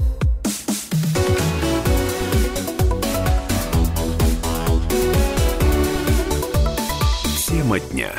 Тема 7.71 7.79
дня. 7.79 8.13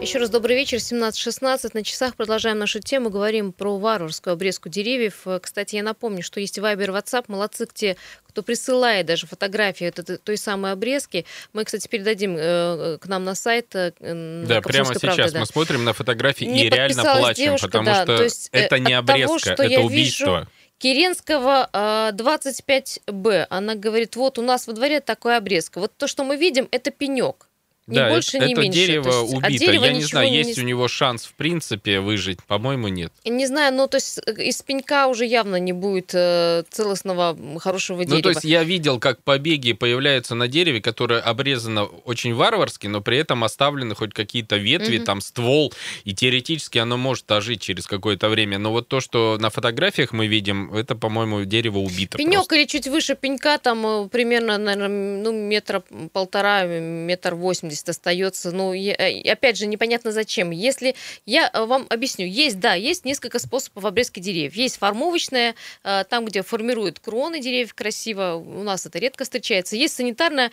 Еще 0.00 0.18
раз 0.18 0.30
добрый 0.30 0.56
вечер, 0.56 0.78
17.16 0.78 1.72
на 1.74 1.84
часах. 1.84 2.16
Продолжаем 2.16 2.58
нашу 2.58 2.80
тему. 2.80 3.10
Говорим 3.10 3.52
про 3.52 3.78
варварскую 3.78 4.32
обрезку 4.32 4.70
деревьев. 4.70 5.26
Кстати, 5.42 5.76
я 5.76 5.82
напомню, 5.82 6.22
что 6.22 6.40
есть 6.40 6.58
Вайбер, 6.58 6.88
WhatsApp. 6.92 7.24
Молодцы 7.28 7.68
те, 7.70 7.98
кто 8.26 8.42
присылает 8.42 9.04
даже 9.04 9.26
фотографии 9.26 9.88
этой- 9.88 10.16
той 10.16 10.38
самой 10.38 10.72
обрезки. 10.72 11.26
Мы, 11.52 11.64
кстати, 11.66 11.86
передадим 11.86 12.34
э, 12.38 12.96
к 12.98 13.06
нам 13.08 13.24
на 13.24 13.34
сайт. 13.34 13.74
э, 13.74 13.92
на 14.00 14.46
Да, 14.46 14.62
прямо 14.62 14.86
«Комсомольской 14.88 15.00
сейчас 15.00 15.16
правде», 15.16 15.32
да. 15.34 15.40
мы 15.40 15.46
смотрим 15.46 15.84
на 15.84 15.92
фотографии 15.92 16.46
Не 16.46 16.64
и 16.64 16.70
реально 16.70 17.02
плачем, 17.02 17.44
девушка, 17.44 17.66
потому 17.66 17.84
да, 17.84 17.94
что 18.04 18.16
то 18.16 18.22
есть, 18.24 18.48
э, 18.52 18.58
это 18.58 18.78
не 18.78 18.86
того, 18.86 18.98
обрезка, 19.00 19.38
что 19.38 19.52
это 19.52 19.64
я 19.64 19.80
убийство. 19.80 20.48
Керенского 20.80 21.68
э, 21.74 22.12
25Б. 22.12 23.46
Она 23.50 23.74
говорит, 23.74 24.16
вот 24.16 24.38
у 24.38 24.42
нас 24.42 24.66
во 24.66 24.72
дворе 24.72 25.00
такая 25.00 25.36
обрезка. 25.36 25.78
Вот 25.78 25.92
то, 25.94 26.06
что 26.06 26.24
мы 26.24 26.36
видим, 26.36 26.68
это 26.70 26.90
пенек. 26.90 27.49
Ни 27.86 27.96
да, 27.96 28.08
больше, 28.10 28.36
это, 28.36 28.46
ни 28.46 28.52
это 28.52 28.60
меньше. 28.62 28.78
дерево 28.78 29.08
есть 29.22 29.34
убито. 29.34 29.58
дерева 29.58 29.84
Я 29.86 29.92
не 29.92 30.02
знаю, 30.02 30.30
не- 30.30 30.36
есть 30.36 30.58
у 30.58 30.62
него 30.62 30.86
шанс 30.86 31.24
в 31.24 31.32
принципе 31.34 31.98
выжить. 32.00 32.38
По-моему, 32.44 32.86
нет. 32.88 33.12
Не 33.24 33.46
знаю, 33.46 33.74
ну 33.74 33.88
то 33.88 33.96
есть 33.96 34.20
э, 34.26 34.32
из 34.44 34.62
пенька 34.62 35.08
уже 35.08 35.24
явно 35.26 35.56
не 35.56 35.72
будет 35.72 36.10
э, 36.14 36.62
целостного 36.70 37.36
хорошего 37.58 38.04
дерева. 38.04 38.16
Ну, 38.16 38.22
то 38.22 38.28
есть 38.28 38.44
я 38.44 38.62
видел, 38.62 39.00
как 39.00 39.22
побеги 39.24 39.72
появляются 39.72 40.34
на 40.36 40.46
дереве, 40.46 40.80
которое 40.80 41.20
обрезано 41.20 41.84
очень 41.84 42.32
варварски, 42.34 42.86
но 42.86 43.00
при 43.00 43.16
этом 43.18 43.42
оставлены 43.42 43.94
хоть 43.96 44.14
какие-то 44.14 44.56
ветви, 44.56 44.98
Мгм. 44.98 45.04
там 45.06 45.20
ствол, 45.20 45.72
и 46.04 46.14
теоретически 46.14 46.78
оно 46.78 46.96
может 46.96 47.30
ожить 47.32 47.60
через 47.62 47.86
какое-то 47.86 48.28
время. 48.28 48.58
Но 48.58 48.70
вот 48.70 48.86
то, 48.88 49.00
что 49.00 49.36
на 49.40 49.50
фотографиях 49.50 50.12
мы 50.12 50.26
видим, 50.28 50.72
это, 50.74 50.94
по-моему, 50.94 51.44
дерево 51.44 51.78
убито. 51.78 52.18
Пенек 52.18 52.34
просто. 52.34 52.54
или 52.54 52.64
чуть 52.66 52.86
выше 52.86 53.16
пенька, 53.16 53.58
там 53.58 53.84
э, 53.86 54.08
примерно, 54.08 54.58
наверное, 54.58 55.22
ну, 55.22 55.32
метра 55.32 55.82
полтора, 56.12 56.64
метр 56.66 57.34
восемьдесят 57.34 57.79
остается. 57.88 58.52
Ну, 58.52 58.74
э, 58.74 59.30
опять 59.30 59.56
же, 59.56 59.66
непонятно 59.66 60.12
зачем. 60.12 60.50
Если 60.50 60.94
я 61.26 61.50
э, 61.52 61.64
вам 61.64 61.86
объясню, 61.88 62.26
есть, 62.26 62.58
да, 62.58 62.74
есть 62.74 63.04
несколько 63.04 63.38
способов 63.38 63.84
обрезки 63.84 64.20
деревьев. 64.20 64.54
Есть 64.54 64.78
формовочная, 64.78 65.54
э, 65.84 66.04
там, 66.08 66.24
где 66.24 66.42
формируют 66.42 66.98
кроны 67.00 67.40
деревьев 67.40 67.74
красиво, 67.74 68.34
у 68.34 68.62
нас 68.62 68.86
это 68.86 68.98
редко 68.98 69.24
встречается. 69.24 69.76
Есть 69.76 69.94
санитарная, 69.94 70.50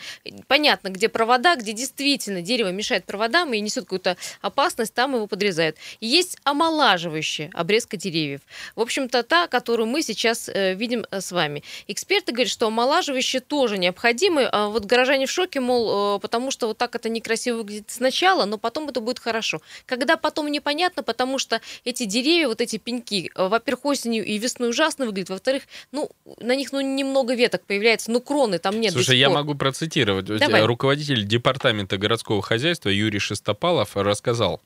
понятно, 0.48 0.90
где 0.90 1.10
провода, 1.10 1.56
где 1.56 1.74
действительно 1.74 2.42
дерево 2.42 2.70
мешает 2.70 3.06
проводам 3.06 3.54
и 3.54 3.60
несет 3.60 3.86
какую-то 3.86 4.18
опасность, 4.42 4.94
там 4.94 5.16
его 5.16 5.28
подрезают. 5.28 5.78
И 6.00 6.08
есть 6.08 6.38
омолаживающая 6.44 7.50
обрезка 7.54 7.98
деревьев. 7.98 8.42
В 8.76 8.82
общем-то, 8.82 9.24
та, 9.24 9.48
которую 9.48 9.88
мы 9.88 10.02
сейчас 10.02 10.50
видим 10.54 11.06
с 11.12 11.32
вами. 11.32 11.64
Эксперты 11.88 12.32
говорят, 12.32 12.52
что 12.52 12.68
омолаживающие 12.68 13.42
тоже 13.42 13.78
необходимы. 13.78 14.48
А 14.52 14.68
вот 14.68 14.86
горожане 14.86 15.26
в 15.26 15.32
шоке, 15.32 15.60
мол, 15.60 16.20
потому 16.20 16.52
что 16.52 16.68
вот 16.68 16.78
так 16.78 16.96
это 16.96 17.07
некрасиво 17.08 17.58
выглядит 17.58 17.90
сначала, 17.90 18.46
но 18.46 18.58
потом 18.58 18.90
это 18.90 19.02
будет 19.02 19.20
хорошо. 19.20 19.62
Когда 19.86 20.18
потом 20.18 20.48
непонятно, 20.52 21.04
потому 21.04 21.40
что 21.40 21.62
эти 21.86 22.06
деревья, 22.06 22.48
вот 22.48 22.62
эти 22.62 22.78
пеньки, 22.78 23.32
э, 23.34 23.48
во-первых, 23.48 23.86
осенью 23.86 24.26
и 24.26 24.38
весной 24.38 24.70
ужасно 24.70 25.06
выглядят, 25.06 25.30
во-вторых, 25.30 25.64
ну, 25.92 26.10
на 26.40 26.56
них 26.56 26.72
ну, 26.72 26.82
немного 26.82 27.34
веток 27.36 27.64
появляется, 27.66 28.12
ну, 28.12 28.22
кроны 28.22 28.60
там 28.60 28.80
нет 28.80 28.94
Слушай, 28.94 29.18
я 29.18 29.30
могу 29.30 29.56
процитировать. 29.56 30.26
Давай. 30.26 30.64
Руководитель 30.64 31.26
департамента 31.26 31.98
городского 31.98 32.42
хозяйства 32.42 32.90
Юрий 32.90 33.20
Шестопалов 33.20 33.96
рассказал. 33.96 34.62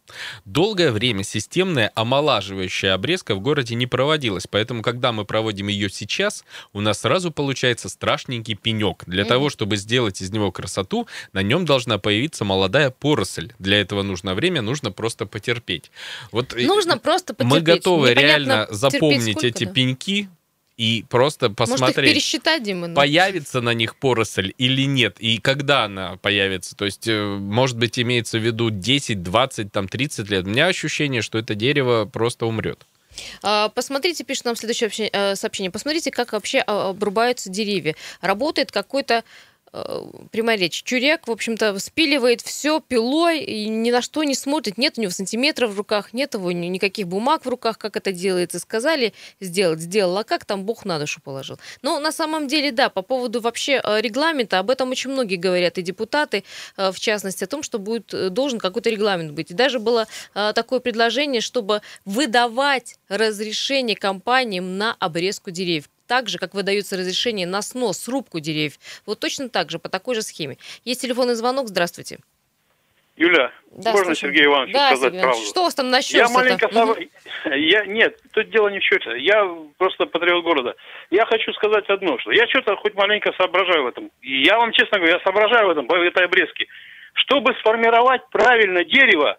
Долгое 0.46 0.92
время 0.92 1.24
системная 1.24 1.92
омолаживающая 1.96 2.94
обрезка 2.94 3.36
в 3.36 3.40
городе 3.42 3.76
не 3.76 3.88
проводилась, 3.88 4.48
поэтому, 4.48 4.82
когда 4.82 5.12
мы 5.12 5.26
проводим 5.26 5.68
ее 5.68 5.90
сейчас, 5.90 6.44
у 6.74 6.82
нас 6.82 7.02
сразу 7.02 7.32
получается 7.32 7.90
страшненький 7.90 8.56
пенек. 8.56 9.04
Для 9.06 9.24
Мгм. 9.24 9.30
того, 9.30 9.50
чтобы 9.50 9.78
сделать 9.78 10.22
из 10.22 10.32
него 10.32 10.52
красоту, 10.52 11.08
на 11.34 11.42
нем 11.42 11.66
должна 11.66 11.98
появиться 11.98 12.31
молодая 12.40 12.90
поросль. 12.90 13.52
Для 13.60 13.82
этого 13.82 14.02
нужно 14.04 14.34
время, 14.34 14.62
нужно 14.62 14.92
просто 14.92 15.26
потерпеть. 15.26 15.92
Вот 16.32 16.54
э, 16.54 16.66
Нужно 16.66 16.98
просто 16.98 17.34
потерпеть. 17.34 17.60
мы 17.60 17.62
готовы 17.62 18.10
Непонятно 18.12 18.28
реально 18.28 18.68
запомнить 18.72 19.32
сколько, 19.32 19.48
эти 19.48 19.66
да. 19.66 19.72
пеньки 19.72 20.30
и 20.78 21.06
просто 21.10 21.50
Может, 21.50 21.60
их 21.62 21.68
посмотреть 21.70 22.14
пересчитать, 22.14 22.64
Дима? 22.64 22.88
ну? 22.88 22.96
появится 22.96 23.62
на 23.62 23.74
них 23.74 23.96
поросль 23.98 24.54
или 24.58 24.84
нет, 24.84 25.18
и 25.20 25.38
когда 25.38 25.84
она 25.86 26.18
появится. 26.18 26.76
То 26.76 26.86
есть, 26.86 27.08
э, 27.08 27.24
может 27.24 27.78
быть, 27.78 28.00
имеется 28.00 28.40
в 28.40 28.42
виду 28.46 28.70
10, 28.72 29.22
20, 29.22 29.72
там, 29.72 29.88
30 29.88 30.30
лет. 30.30 30.46
У 30.46 30.50
меня 30.50 30.68
ощущение, 30.68 31.22
что 31.22 31.38
это 31.38 31.54
дерево 31.56 32.06
просто 32.06 32.46
умрет. 32.46 32.86
А, 33.44 33.70
Посмотрите, 33.70 34.24
пишет 34.24 34.46
нам 34.46 34.56
следующее 34.56 34.88
обще- 34.88 35.10
э, 35.12 35.36
сообщение. 35.36 35.70
Посмотрите, 35.70 36.12
как 36.12 36.32
вообще 36.34 36.64
а, 36.66 36.90
обрубаются 36.90 37.50
деревья. 37.50 37.96
Работает 38.22 38.72
какой-то 38.72 39.14
э, 39.16 39.24
прямая 40.32 40.58
речь. 40.58 40.84
Чурек, 40.84 41.28
в 41.28 41.32
общем-то, 41.32 41.78
спиливает 41.80 42.42
все 42.42 42.82
пилой 42.82 43.40
и 43.40 43.68
ни 43.70 43.92
на 43.92 44.02
что 44.02 44.24
не 44.24 44.36
смотрит. 44.36 44.78
Нет 44.78 44.98
у 44.98 45.02
него 45.02 45.12
сантиметров 45.12 45.72
в 45.72 45.78
руках, 45.78 46.14
нет 46.14 46.34
его 46.34 46.52
ни- 46.52 46.68
никаких 46.68 47.08
бумаг 47.08 47.46
в 47.46 47.50
руках, 47.50 47.78
как 47.78 47.96
это 47.96 48.12
делается. 48.12 48.60
Сказали 48.60 49.14
сделать, 49.40 49.80
сделал, 49.80 50.18
а 50.18 50.24
как 50.24 50.46
там 50.46 50.66
Бог 50.66 50.86
на 50.86 51.00
душу 51.00 51.22
положил. 51.22 51.58
Но 51.82 52.00
на 52.00 52.12
самом 52.12 52.48
деле, 52.48 52.72
да, 52.72 52.90
по 52.90 53.02
поводу 53.02 53.40
вообще 53.42 53.82
э, 53.84 54.02
регламента, 54.02 54.60
об 54.60 54.70
этом 54.70 54.92
очень 54.92 55.12
многие 55.12 55.38
говорят, 55.38 55.78
и 55.78 55.82
депутаты, 55.82 56.44
э, 56.78 56.92
в 56.92 57.00
частности, 57.00 57.44
о 57.44 57.48
том, 57.48 57.64
что 57.64 57.80
будет, 57.80 58.14
э, 58.14 58.30
должен 58.30 58.60
какой-то 58.60 58.90
регламент 58.90 59.32
быть. 59.32 59.52
И 59.52 59.54
даже 59.54 59.80
было 59.80 60.08
э, 60.36 60.52
такое 60.54 60.80
предложение, 60.80 61.42
чтобы 61.42 61.82
выдавать 62.06 62.96
разрешение 63.08 63.96
компаниям 63.96 64.78
на 64.78 64.96
обрезку 65.00 65.52
деревьев. 65.52 65.90
Так 66.12 66.28
же, 66.28 66.40
как 66.40 66.54
выдается 66.54 66.98
разрешение 66.98 67.48
на 67.48 67.62
снос, 67.62 68.00
срубку 68.00 68.42
деревьев. 68.42 68.74
Вот 69.06 69.22
точно 69.22 69.48
так 69.48 69.72
же, 69.72 69.80
по 69.80 69.88
такой 69.88 70.14
же 70.14 70.22
схеме. 70.24 70.58
Есть 70.84 71.04
телефонный 71.04 71.36
звонок. 71.36 71.70
Здравствуйте. 71.70 72.20
Юля, 73.16 73.54
Да, 73.72 73.92
можно 73.92 74.14
слушаем. 74.14 74.34
Сергею 74.34 74.52
Ивановичу 74.52 74.74
да, 74.74 74.88
сказать 74.88 75.14
Сергей 75.14 75.22
правду? 75.22 75.46
Что 75.46 75.62
у 75.62 75.64
вас 75.64 75.74
там 75.74 75.90
насчет? 75.90 76.16
Я 76.16 76.28
маленько... 76.28 76.66
соб- 76.66 77.10
Я... 77.56 77.86
Нет, 77.86 78.20
тут 78.34 78.50
дело 78.50 78.68
не 78.68 78.80
в 78.80 78.84
счете. 78.84 79.20
Я 79.20 79.56
просто 79.78 80.06
патриот 80.06 80.44
города. 80.44 80.76
Я 81.12 81.26
хочу 81.28 81.54
сказать 81.54 81.86
одно, 81.88 82.20
что 82.20 82.34
я 82.34 82.46
что-то 82.50 82.76
хоть 82.76 82.94
маленько 82.94 83.32
соображаю 83.38 83.84
в 83.84 83.88
этом. 83.88 84.12
И 84.22 84.44
я 84.44 84.58
вам 84.58 84.74
честно 84.74 84.98
говорю, 84.98 85.14
я 85.14 85.24
соображаю 85.24 85.68
в 85.68 85.70
этом, 85.70 85.88
в 85.88 85.94
этой 85.94 86.26
обрезке. 86.26 86.66
Чтобы 87.14 87.56
сформировать 87.62 88.28
правильно 88.32 88.84
дерево, 88.84 89.38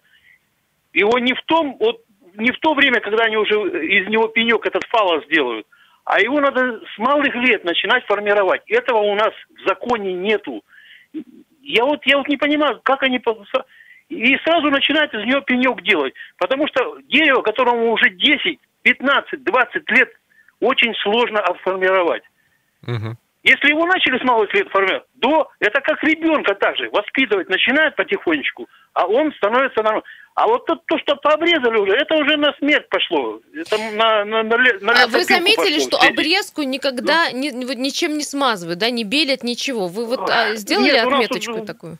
его 0.95 1.19
не 1.19 1.35
в 1.35 1.43
том, 1.45 1.77
вот 1.79 2.01
не 2.37 2.51
в 2.51 2.59
то 2.61 2.73
время, 2.73 3.01
когда 3.01 3.25
они 3.25 3.37
уже 3.37 3.57
из 3.57 4.09
него 4.09 4.29
пенек 4.29 4.65
этот 4.65 4.85
фалос 4.85 5.23
сделают, 5.27 5.67
а 6.05 6.21
его 6.21 6.41
надо 6.41 6.81
с 6.95 6.99
малых 6.99 7.35
лет 7.35 7.65
начинать 7.65 8.05
формировать. 8.07 8.63
Этого 8.69 8.99
у 8.99 9.15
нас 9.15 9.31
в 9.51 9.69
законе 9.69 10.13
нету. 10.13 10.63
Я 11.63 11.85
вот, 11.85 12.05
я 12.07 12.19
вот 12.19 12.29
не 12.29 12.37
понимаю, 12.37 12.81
как 12.83 13.03
они... 13.03 13.23
И 14.09 14.37
сразу 14.45 14.69
начинают 14.69 15.15
из 15.15 15.25
него 15.25 15.41
пенек 15.41 15.83
делать. 15.83 16.13
Потому 16.39 16.67
что 16.69 16.99
дерево, 17.09 17.43
которому 17.43 17.93
уже 17.93 18.11
10, 18.11 18.59
15, 18.83 19.43
20 19.43 19.91
лет, 19.91 20.11
очень 20.61 20.95
сложно 21.03 21.41
отформировать. 21.41 22.23
Мгм. 22.83 23.17
Если 23.43 23.71
его 23.71 23.85
начали 23.87 24.19
с 24.19 24.25
малых 24.25 24.53
лет 24.55 24.69
формировать, 24.71 25.05
до, 25.15 25.49
это 25.59 25.81
как 25.81 26.03
ребенка 26.05 26.55
также, 26.55 26.89
воспитывать 26.91 27.49
начинает 27.49 27.97
потихонечку, 27.97 28.69
а 28.93 29.07
он 29.07 29.33
становится 29.35 29.83
нормальным. 29.83 30.05
А 30.35 30.47
вот 30.47 30.65
то, 30.65 30.77
то, 30.87 30.97
что 30.99 31.17
пообрезали 31.17 31.77
уже, 31.77 31.93
это 31.93 32.15
уже 32.15 32.37
на 32.37 32.55
смерть 32.55 32.89
пошло. 32.89 33.41
Это 33.55 33.77
на, 33.77 34.25
на, 34.25 34.43
на, 34.43 34.57
на 34.81 35.03
А 35.03 35.07
вы 35.09 35.25
заметили, 35.25 35.81
пошло. 35.81 35.99
что 35.99 36.09
обрезку 36.09 36.63
никогда 36.63 37.31
ни- 37.33 37.65
вот 37.65 37.77
ничем 37.77 38.17
не 38.17 38.25
смазывают, 38.25 38.79
да, 38.79 38.91
не 38.91 39.05
белят 39.05 39.43
ничего. 39.43 39.89
Вы 39.89 40.07
вот 40.07 40.31
а, 40.31 40.55
сделали 40.55 40.93
Нет, 40.93 41.05
нас 41.05 41.15
отметочку 41.15 41.59
тут, 41.59 41.67
такую? 41.67 41.99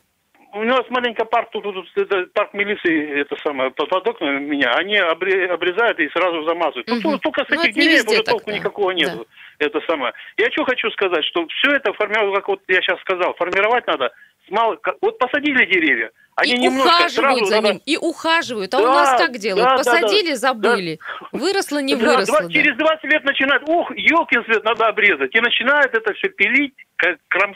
У 0.55 0.63
нас 0.65 0.81
маленько 0.89 1.25
парк, 1.25 1.49
тут, 1.51 1.63
тут, 1.63 1.87
это 1.95 2.27
парк 2.33 2.53
милиции, 2.53 3.21
это 3.21 3.35
самое, 3.43 3.71
под, 3.71 3.89
окнами 4.07 4.39
меня, 4.39 4.71
они 4.75 4.97
обре- 4.97 5.47
обрезают 5.47 5.99
и 5.99 6.07
сразу 6.09 6.43
замазывают. 6.43 6.87
Ну, 6.87 6.95
Мгм. 6.97 7.01
то- 7.13 7.17
только 7.17 7.45
с 7.45 7.49
Ну, 7.49 7.61
этих 7.63 7.73
деревьев 7.73 8.07
уже 8.07 8.17
так, 8.17 8.25
толку 8.35 8.51
да. 8.51 8.57
никакого 8.57 8.91
нет. 8.91 9.17
Это 9.57 9.81
самое. 9.87 10.13
Я 10.37 10.51
что 10.51 10.63
хочу 10.65 10.91
сказать, 10.91 11.25
что 11.25 11.47
все 11.47 11.71
это 11.71 11.91
формировать, 11.93 12.35
как 12.35 12.47
вот 12.49 12.61
я 12.67 12.81
сейчас 12.81 12.99
сказал, 13.01 13.33
формировать 13.33 13.87
надо 13.87 14.11
с 14.47 14.51
мал- 14.51 14.77
как- 14.77 14.97
Вот 15.01 15.17
посадили 15.17 15.65
деревья, 15.65 16.11
они 16.35 16.51
и 16.53 16.57
немножко 16.59 16.87
ухаживают 16.97 17.13
сразу 17.37 17.45
за 17.45 17.55
надо- 17.55 17.67
ним, 17.73 17.81
и 17.85 17.97
ухаживают. 17.97 18.73
А 18.75 18.77
у 18.79 18.83
Да, 18.83 18.93
нас 18.93 19.21
как 19.21 19.37
делают? 19.39 19.63
да, 19.65 19.71
да, 19.71 19.77
Посадили, 19.77 20.29
да. 20.31 20.35
забыли. 20.35 20.99
Выросло, 21.31 21.79
не 21.81 21.95
Да, 21.95 22.05
выросло. 22.11 22.39
два- 22.39 22.47
да. 22.47 22.53
Через 22.53 22.77
20 22.77 23.05
лет 23.05 23.23
начинают, 23.23 23.63
ух, 23.67 23.89
елкин 23.95 24.43
свет 24.45 24.63
надо 24.63 24.87
обрезать. 24.87 25.33
И 25.33 25.39
начинают 25.39 25.95
это 25.95 26.13
все 26.13 26.29
пилить, 26.29 26.73
как- 26.97 27.17
кромсать, 27.29 27.52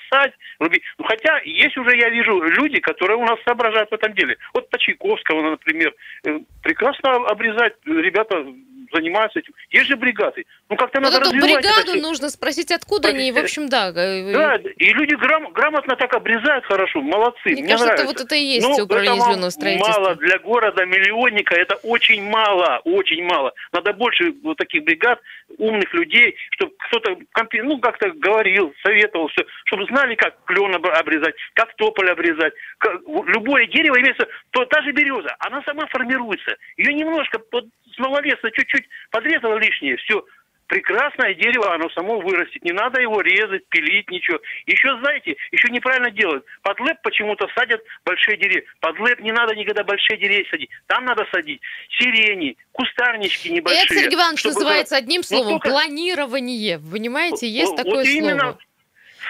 рубить. 0.60 0.84
Ну, 0.98 1.06
хотя 1.06 1.40
есть 1.44 1.78
уже, 1.78 1.96
я 1.98 2.10
вижу, 2.10 2.42
люди, 2.42 2.80
которые 2.80 3.18
у 3.18 3.26
нас 3.26 3.38
соображают 3.46 3.90
в 3.90 3.94
этом 3.94 4.14
деле. 4.14 4.38
Вот 4.54 4.70
по 4.70 4.78
Чайковскому, 4.78 5.52
например, 5.52 5.94
э, 6.26 6.40
прекрасно 6.64 7.16
обрезать, 7.28 7.74
ребята 7.86 8.46
занимаются 8.94 9.40
этим. 9.40 9.54
Есть 9.70 9.88
же 9.88 9.98
бригады. 9.98 10.46
Ну, 10.70 10.78
как-то 10.78 11.02
Вот 11.02 11.12
надо 11.12 11.18
эту 11.18 11.26
развивать 11.36 11.66
это 11.66 11.74
бригаду 11.76 11.92
всё. 11.92 12.02
нужно 12.08 12.30
спросить, 12.30 12.72
откуда 12.72 13.10
они, 13.10 13.34
в 13.34 13.38
общем, 13.38 13.68
да. 13.68 13.90
э, 13.90 14.32
Да, 14.32 14.56
и 14.56 14.94
люди 14.94 15.14
грам- 15.16 15.52
грамотно 15.52 15.98
так 15.98 16.14
обрезают 16.14 16.64
хорошо, 16.66 17.02
молодцы. 17.02 17.50
Мне 17.50 17.64
Мне, 17.64 17.68
кажется, 17.74 17.86
это 17.94 18.04
нравится. 18.04 18.06
вот 18.06 18.26
это 18.26 18.36
и 18.36 18.44
есть 18.44 18.66
Ну, 18.68 18.84
управление 18.86 19.18
это 19.20 19.26
зеленого 19.32 19.50
строительства. 19.50 19.92
Мало 20.02 20.16
для 20.16 20.40
города-миллионника, 20.40 21.56
это 21.56 21.76
очень 21.84 22.24
мало, 22.24 22.80
очень 22.86 23.24
мало. 23.26 23.52
Надо 23.74 23.92
больше 23.94 24.34
вот 24.44 24.56
таких 24.58 24.84
бригад, 24.86 25.20
умных 25.58 25.94
людей, 25.94 26.36
чтобы 26.52 26.74
кто-то, 26.78 27.18
ну, 27.64 27.80
как-то 27.80 28.12
говорил, 28.12 28.74
советовал, 28.84 29.28
все, 29.30 29.46
чтобы 29.66 29.86
знали, 29.86 30.16
как 30.16 30.44
клен 30.46 30.74
об- 30.76 30.88
обрезать, 30.88 31.36
как 31.54 31.76
тополь 31.76 32.10
обрезать. 32.10 32.54
Как- 32.78 33.02
любое 33.28 33.66
дерево 33.68 34.00
имеется, 34.00 34.28
то 34.52 34.66
та 34.66 34.82
же 34.84 34.92
береза, 34.92 35.36
она 35.40 35.62
сама 35.64 35.86
формируется. 35.88 36.56
Ее 36.78 36.94
немножко 36.94 37.40
под, 37.40 37.66
с 37.94 37.98
малолеса 38.00 38.52
чуть-чуть 38.52 38.88
подрезала 39.12 39.58
лишнее, 39.58 39.98
все. 39.98 40.24
Прекрасное 40.68 41.34
дерево, 41.34 41.74
оно 41.74 41.90
само 41.92 42.20
вырастет. 42.20 42.64
Не 42.64 42.74
надо 42.74 43.02
его 43.02 43.22
резать, 43.22 43.66
пилить, 43.70 44.10
ничего. 44.12 44.38
Еще, 44.66 44.98
знаете, 45.00 45.38
еще 45.52 45.70
неправильно 45.70 46.12
делают. 46.12 46.46
Под 46.62 46.78
лэп 46.82 46.98
почему-то 47.04 47.48
садят 47.56 47.82
большие 48.06 48.38
деревья. 48.38 48.64
Под 48.82 49.00
лэп 49.00 49.22
не 49.22 49.32
надо 49.32 49.56
никогда 49.56 49.84
большие 49.86 50.18
деревья 50.18 50.46
садить. 50.52 50.70
Там 50.88 51.06
надо 51.06 51.26
садить 51.32 51.62
сирени, 51.98 52.58
кустарнички 52.74 53.48
небольшие. 53.50 53.86
это, 53.86 53.94
Сергей 53.96 54.16
Иванович, 54.16 54.40
чтобы 54.42 54.56
называется 54.56 54.98
одним 54.98 55.20
Ну, 55.20 55.24
словом 55.24 55.52
только- 55.54 55.70
планирование. 55.70 56.80
Понимаете, 56.80 57.48
есть 57.48 57.72
вот 57.72 57.78
такое 57.78 58.04
именно 58.04 58.40
слово. 58.40 58.60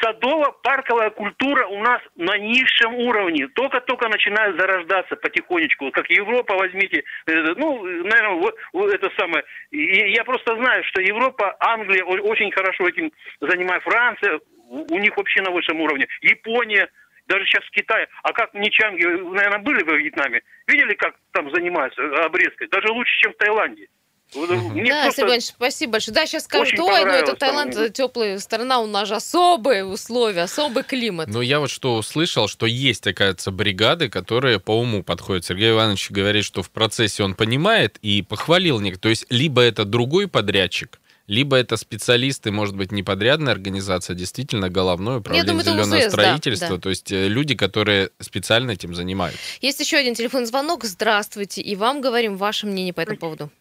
Садово-парковая 0.01 1.09
культура 1.11 1.67
у 1.67 1.79
нас 1.79 2.01
на 2.15 2.37
низшем 2.37 2.95
уровне. 2.95 3.47
Только-только 3.49 4.07
начинает 4.09 4.59
зарождаться 4.59 5.15
потихонечку. 5.15 5.91
Как 5.91 6.09
Европа, 6.09 6.55
возьмите. 6.55 7.03
э, 7.27 7.53
Ну, 7.55 7.83
наверное, 7.83 8.51
вот, 8.73 8.93
это 8.93 9.09
самое. 9.17 9.43
Я 9.71 10.23
просто 10.23 10.55
знаю, 10.55 10.83
что 10.85 11.01
Европа, 11.01 11.55
Англия 11.59 12.03
очень 12.03 12.51
хорошо 12.51 12.87
этим 12.87 13.11
занимается. 13.39 13.89
Франция, 13.89 14.39
у 14.69 14.97
них 14.97 15.15
вообще 15.15 15.41
на 15.41 15.51
высшем 15.51 15.79
уровне. 15.81 16.07
Япония, 16.21 16.89
даже 17.27 17.45
сейчас 17.45 17.63
в 17.65 17.71
Китае. 17.71 18.07
А 18.23 18.33
как 18.33 18.53
ничанги, 18.53 19.03
наверное, 19.05 19.59
были 19.59 19.83
во 19.83 19.95
Вьетнаме? 19.95 20.41
Видели, 20.67 20.93
как 20.95 21.15
там 21.31 21.53
занимаются 21.53 22.01
обрезкой? 22.25 22.67
Даже 22.67 22.91
лучше, 22.91 23.13
чем 23.21 23.33
в 23.33 23.37
Таиланде. 23.37 23.87
Вот, 24.33 24.49
мне 24.49 24.89
Да, 24.91 25.03
просто- 25.03 25.21
Сергей 25.21 25.29
Иванович, 25.29 25.45
спасибо 25.45 25.91
большое. 25.93 26.15
Да, 26.15 26.25
сейчас 26.25 26.43
скажут, 26.43 26.79
ой, 26.79 27.05
ну 27.05 27.11
это 27.11 27.35
Таиланд, 27.35 27.73
там. 27.73 27.83
это 27.83 27.93
теплая 27.93 28.39
страна, 28.39 28.79
у 28.79 28.85
нас 28.85 29.07
же 29.07 29.15
особые 29.15 29.85
условия, 29.85 30.41
особый 30.43 30.83
климат. 30.83 31.29
Но 31.29 31.41
я 31.41 31.59
вот 31.59 31.69
что 31.69 31.95
услышал, 31.95 32.47
что 32.49 32.65
есть, 32.65 33.07
оказывается, 33.07 33.51
бригады, 33.51 34.09
которые 34.09 34.59
по 34.59 34.77
уму 34.77 35.01
подходят. 35.03 35.45
Сергей 35.45 35.71
Иванович 35.71 36.11
говорит, 36.11 36.43
что 36.43 36.61
в 36.61 36.69
процессе 36.69 37.23
он 37.23 37.35
понимает 37.35 37.97
и 38.01 38.21
похвалил 38.21 38.79
них. 38.81 38.99
То 38.99 39.09
есть 39.09 39.25
либо 39.29 39.61
это 39.61 39.85
другой 39.85 40.27
подрядчик, 40.27 40.99
либо 41.27 41.55
это 41.57 41.77
специалисты, 41.77 42.51
может 42.51 42.75
быть, 42.75 42.91
не 42.91 43.03
подрядная 43.03 43.53
организация, 43.53 44.13
а 44.13 44.17
действительно 44.17 44.69
головное 44.69 45.19
управление 45.19 45.47
думаю, 45.47 45.61
это 45.61 45.71
зеленого 45.71 45.95
УЗС, 45.95 46.03
да, 46.03 46.09
строительства. 46.09 46.69
да. 46.75 46.77
То 46.79 46.89
есть 46.89 47.11
э, 47.11 47.27
люди, 47.27 47.55
которые 47.55 48.09
специально 48.19 48.71
этим 48.71 48.95
занимаются. 48.95 49.39
Есть 49.61 49.79
еще 49.79 49.97
один 49.97 50.15
телефонный 50.15 50.47
звонок. 50.47 50.83
Здравствуйте. 50.83 51.61
И 51.61 51.75
вам 51.75 52.01
говорим 52.01 52.37
ваше 52.37 52.65
мнение 52.67 52.93
по 52.93 53.01
этому 53.01 53.17
поводу. 53.17 53.51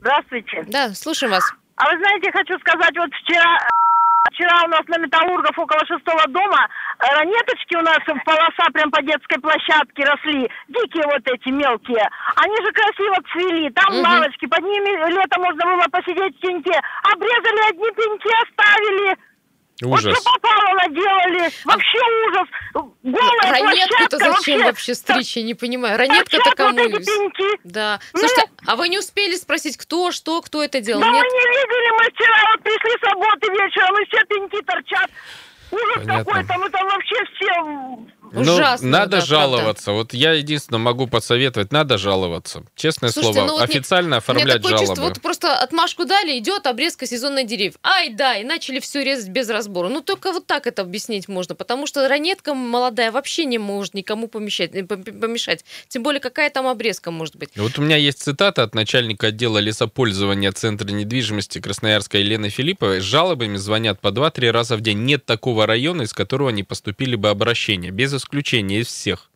Здравствуйте. 0.00 0.64
Да, 0.68 0.88
слушаем 0.94 1.32
вас. 1.32 1.44
А 1.76 1.90
вы 1.90 1.98
знаете, 1.98 2.30
хочу 2.32 2.58
сказать, 2.58 2.96
вот 2.96 3.10
вчера, 3.22 3.58
вчера 4.32 4.64
у 4.64 4.68
нас 4.68 4.82
на 4.88 4.98
Металлургов 4.98 5.56
около 5.58 5.80
шестого 5.86 6.22
дома 6.28 6.66
э, 6.98 7.14
ранеточки 7.18 7.76
у 7.76 7.82
нас 7.82 7.98
в 7.98 8.24
полоса 8.24 8.64
прям 8.72 8.90
по 8.90 9.02
детской 9.02 9.40
площадке 9.40 10.04
росли. 10.04 10.50
Дикие 10.68 11.04
вот 11.06 11.22
эти 11.26 11.48
мелкие. 11.50 12.02
Они 12.36 12.56
же 12.64 12.72
красиво 12.72 13.16
цвели. 13.32 13.70
Там 13.70 13.94
Мгм. 13.94 14.02
лавочки, 14.10 14.46
под 14.46 14.60
ними 14.62 15.10
летом 15.10 15.42
можно 15.42 15.64
было 15.66 15.86
посидеть 15.90 16.36
в 16.36 16.40
теньке. 16.40 16.78
Обрезали 17.12 17.70
одни 17.70 17.90
пеньки, 17.94 18.30
оставили. 18.42 19.16
Вот 19.82 20.00
Ужас. 20.00 20.18
что 20.18 20.32
попало 20.32 20.74
наделали. 20.74 21.50
Вообще 21.64 21.98
ужас. 22.28 22.48
Голая 23.04 23.52
Ранетку-то 23.52 24.18
зачем 24.18 24.64
вообще 24.64 24.94
стричь, 24.94 25.36
я 25.36 25.42
не 25.44 25.54
понимаю. 25.54 25.96
Ранетка-то 25.96 26.50
кому? 26.56 26.78
вот 26.78 27.00
эти 27.00 27.06
пеньки. 27.06 27.60
Да. 27.62 28.00
Ну, 28.12 28.20
Слушайте, 28.20 28.50
а 28.66 28.74
вы 28.74 28.88
не 28.88 28.98
успели 28.98 29.36
спросить, 29.36 29.76
кто, 29.76 30.10
что, 30.10 30.42
кто 30.42 30.64
это 30.64 30.80
делал? 30.80 31.00
Да 31.00 31.08
Нет? 31.08 31.24
мы 31.24 31.30
не 31.30 31.46
видели, 31.46 31.90
мы 31.96 32.10
вчера 32.10 32.50
вот 32.52 32.62
пришли 32.62 32.90
с 32.98 33.02
работы 33.04 33.52
вечером, 33.52 34.02
и 34.02 34.06
все 34.06 34.24
пеньки 34.26 34.62
торчат. 34.64 35.10
Ужас 35.70 35.96
Понятно. 35.98 36.24
какой, 36.24 36.44
там 36.46 36.62
это 36.64 36.78
вообще 36.84 37.16
все... 37.34 37.98
Ну, 38.32 38.40
Ужасно, 38.40 38.88
надо 38.88 39.18
да, 39.18 39.20
жаловаться. 39.20 39.92
Вот 39.92 40.14
я 40.14 40.32
единственное 40.32 40.78
могу 40.78 41.06
посоветовать, 41.06 41.72
надо 41.72 41.98
жаловаться. 41.98 42.64
Честное 42.76 43.10
Слушайте, 43.10 43.40
слово, 43.40 43.46
ну 43.46 43.52
вот 43.54 43.62
официально 43.62 44.08
меня 44.08 44.16
оформлять 44.18 44.56
такое 44.56 44.70
жалобы. 44.72 44.86
чувство, 44.86 45.02
вот 45.04 45.20
просто 45.20 45.56
отмашку 45.56 46.04
дали, 46.04 46.38
идет 46.38 46.66
обрезка 46.66 47.06
сезонных 47.06 47.46
деревьев. 47.46 47.74
Ай, 47.82 48.10
да, 48.12 48.36
и 48.36 48.44
начали 48.44 48.80
все 48.80 49.02
резать 49.02 49.28
без 49.28 49.48
разбора. 49.48 49.88
Ну, 49.88 50.00
только 50.00 50.32
вот 50.32 50.46
так 50.46 50.66
это 50.66 50.82
объяснить 50.82 51.28
можно, 51.28 51.54
потому 51.54 51.86
что 51.86 52.06
ранетка 52.08 52.54
молодая 52.54 53.10
вообще 53.12 53.44
не 53.44 53.58
может 53.58 53.94
никому 53.94 54.28
помещать, 54.28 54.74
э, 54.74 54.80
пом- 54.80 55.18
помешать. 55.18 55.64
Тем 55.88 56.02
более, 56.02 56.20
какая 56.20 56.50
там 56.50 56.66
обрезка 56.66 57.10
может 57.10 57.36
быть. 57.36 57.50
Вот 57.56 57.78
у 57.78 57.82
меня 57.82 57.96
есть 57.96 58.22
цитата 58.22 58.62
от 58.62 58.74
начальника 58.74 59.28
отдела 59.28 59.58
лесопользования 59.58 60.52
Центра 60.52 60.88
недвижимости 60.88 61.60
Красноярска 61.60 62.18
Елены 62.18 62.50
Филипповой. 62.50 63.00
С 63.00 63.04
жалобами 63.04 63.56
звонят 63.56 64.00
по 64.00 64.08
2-3 64.08 64.50
раза 64.50 64.76
в 64.76 64.80
день. 64.80 64.98
Нет 64.98 65.24
такого 65.24 65.66
района, 65.66 66.02
из 66.02 66.12
которого 66.12 66.50
не 66.50 66.62
поступили 66.62 67.16
бы 67.16 67.28
обращения. 67.30 67.90
Без 67.90 68.12
исключения, 68.18 68.80
из 68.80 68.88
всех. 68.88 69.28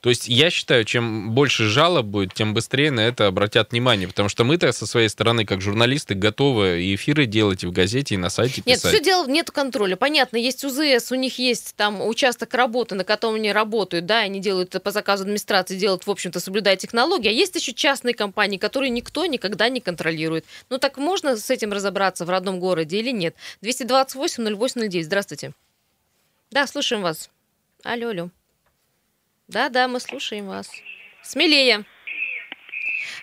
То 0.00 0.10
есть 0.10 0.28
я 0.28 0.50
считаю, 0.50 0.84
чем 0.84 1.30
больше 1.30 1.64
жалоб 1.64 2.06
будет, 2.06 2.34
тем 2.34 2.54
быстрее 2.54 2.90
на 2.90 3.00
это 3.00 3.26
обратят 3.26 3.72
внимание. 3.72 4.08
Потому 4.08 4.28
что 4.28 4.44
мы-то 4.44 4.72
со 4.72 4.86
своей 4.86 5.08
стороны, 5.08 5.44
как 5.44 5.60
журналисты, 5.60 6.14
готовы 6.14 6.82
и 6.82 6.94
эфиры 6.94 7.26
делать 7.26 7.64
и 7.64 7.66
в 7.66 7.72
газете, 7.72 8.14
и 8.14 8.18
на 8.18 8.30
сайте 8.30 8.62
Нет, 8.66 8.76
писать. 8.76 8.94
все 8.94 9.02
дело 9.02 9.26
нет 9.26 9.50
контроля. 9.50 9.96
Понятно, 9.96 10.36
есть 10.36 10.64
УЗС, 10.64 11.12
у 11.12 11.14
них 11.14 11.38
есть 11.38 11.74
там 11.76 12.06
участок 12.06 12.52
работы, 12.54 12.94
на 12.94 13.04
котором 13.04 13.36
они 13.36 13.52
работают, 13.52 14.06
да, 14.06 14.18
они 14.18 14.40
делают 14.40 14.70
по 14.82 14.90
заказу 14.90 15.24
администрации, 15.24 15.76
делают, 15.76 16.06
в 16.06 16.10
общем-то, 16.10 16.40
соблюдая 16.40 16.76
технологии. 16.76 17.28
А 17.28 17.32
есть 17.32 17.54
еще 17.56 17.72
частные 17.72 18.14
компании, 18.14 18.58
которые 18.58 18.90
никто 18.90 19.26
никогда 19.26 19.68
не 19.68 19.80
контролирует. 19.80 20.44
Ну 20.68 20.78
так 20.78 20.98
можно 20.98 21.36
с 21.36 21.50
этим 21.50 21.72
разобраться 21.72 22.24
в 22.24 22.30
родном 22.30 22.60
городе 22.60 22.98
или 22.98 23.10
нет? 23.10 23.34
228-08-09, 23.62 25.02
здравствуйте. 25.02 25.52
Да, 26.50 26.66
слушаем 26.66 27.02
вас. 27.02 27.30
Алло, 27.84 28.08
алло. 28.08 28.30
Да-да, 29.48 29.88
мы 29.88 30.00
слушаем 30.00 30.46
вас. 30.46 30.70
Смелее. 31.22 31.84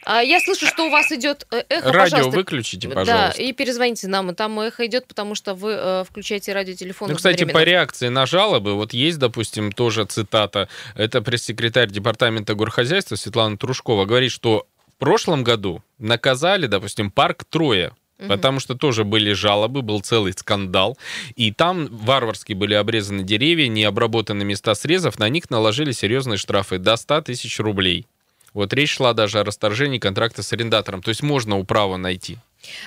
А, 0.04 0.22
я 0.22 0.39
слышу, 0.39 0.65
что 0.67 0.86
у 0.88 0.89
вас 0.89 1.12
идет 1.12 1.46
э, 1.52 1.63
эхо, 1.70 1.91
Радио 1.91 2.17
пожалуйста. 2.17 2.39
выключите, 2.39 2.88
Да, 2.88 2.96
пожалуйста. 2.96 3.41
и 3.41 3.52
перезвоните 3.52 4.08
нам, 4.08 4.34
там 4.36 4.60
эхо 4.60 4.86
идет, 4.86 5.06
потому 5.08 5.36
что 5.36 5.54
вы 5.54 5.72
э, 5.74 6.04
включаете 6.06 6.54
радиотелефон. 6.54 7.10
Ну, 7.10 7.15
кстати, 7.15 7.43
по 7.43 7.63
реакции 7.63 8.08
на 8.08 8.26
жалобы, 8.26 8.76
вот 8.76 8.93
есть, 8.93 9.20
допустим, 9.20 9.72
тоже 9.72 10.06
цитата, 10.06 10.70
это 10.96 11.22
пресс-секретарь 11.22 11.89
департамента 11.89 12.56
горхозяйства 12.56 13.15
Светлана 13.15 13.58
Трушкова 13.58 14.06
говорит, 14.06 14.32
что 14.32 14.67
в 14.96 15.00
прошлом 15.00 15.43
году 15.43 15.84
наказали, 15.98 16.67
допустим, 16.67 17.12
парк 17.12 17.43
Троя, 17.43 17.93
Потому 18.17 18.60
что 18.60 18.75
тоже 18.75 19.03
были 19.03 19.34
жалобы, 19.34 19.82
был 19.84 20.01
целый 20.01 20.34
скандал. 20.34 20.97
И 21.36 21.51
там 21.51 21.88
варварски 21.91 22.53
были 22.53 22.73
обрезаны 22.73 23.23
деревья, 23.23 23.67
не 23.67 23.84
обработаны 23.84 24.43
места 24.43 24.73
срезов, 24.73 25.19
на 25.19 25.30
них 25.30 25.49
наложили 25.49 25.91
серьезные 25.91 26.38
штрафы 26.38 26.80
до 26.80 26.95
100 26.95 27.21
тысяч 27.21 27.60
рублей. 27.60 28.08
Вот 28.53 28.73
речь 28.73 28.95
шла 28.95 29.13
даже 29.13 29.39
о 29.39 29.43
расторжении 29.43 29.99
контракта 29.99 30.41
с 30.41 30.51
арендатором. 30.51 31.03
То 31.03 31.10
есть 31.10 31.21
можно 31.21 31.60
управу 31.60 31.97
найти. 31.97 32.38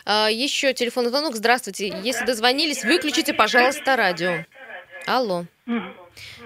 А, 0.04 0.28
еще 0.28 0.72
телефонный 0.74 1.10
звонок. 1.10 1.36
Здравствуйте. 1.36 1.96
Если 2.02 2.24
дозвонились, 2.24 2.84
выключите, 2.84 3.32
пожалуйста, 3.32 3.94
радио. 3.96 4.44
Алло. 5.06 5.44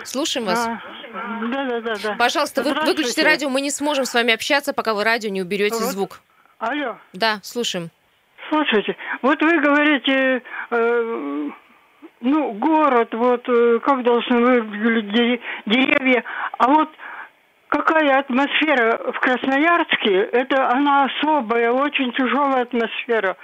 Слушаем 0.05 0.47
вас. 0.47 0.59
А, 0.59 0.81
да, 1.51 1.65
да, 1.65 1.81
да, 1.81 1.95
да. 2.03 2.15
Пожалуйста, 2.17 2.63
вы, 2.63 2.75
выключите 2.85 3.23
радио. 3.23 3.49
Мы 3.49 3.61
не 3.63 3.71
сможем 3.71 4.05
с 4.05 4.13
вами 4.13 4.35
общаться, 4.35 4.73
пока 4.75 4.93
вы 4.93 5.05
радио 5.05 5.31
не 5.31 5.41
уберете 5.41 5.77
Вот. 5.77 5.93
звук. 5.93 6.21
Алло, 6.59 6.99
Да, 7.13 7.41
слушаем. 7.43 7.91
Слушайте, 8.49 8.97
вот 9.23 9.43
вы 9.43 9.61
говорите, 9.61 10.43
э, 10.71 11.51
ну, 12.21 12.53
город, 12.53 13.13
вот 13.13 13.49
э, 13.49 13.81
как 13.81 14.03
должны 14.03 14.41
выглядеть 14.41 15.13
де- 15.13 15.41
деревья, 15.67 16.25
а 16.59 16.69
вот 16.69 16.91
какая 17.69 18.21
атмосфера 18.21 19.13
в 19.13 19.19
Красноярске, 19.21 20.23
это 20.33 20.71
она 20.71 21.05
особая, 21.07 21.73
очень 21.73 22.13
тяжелая 22.13 22.63
атмосфера. 22.63 23.37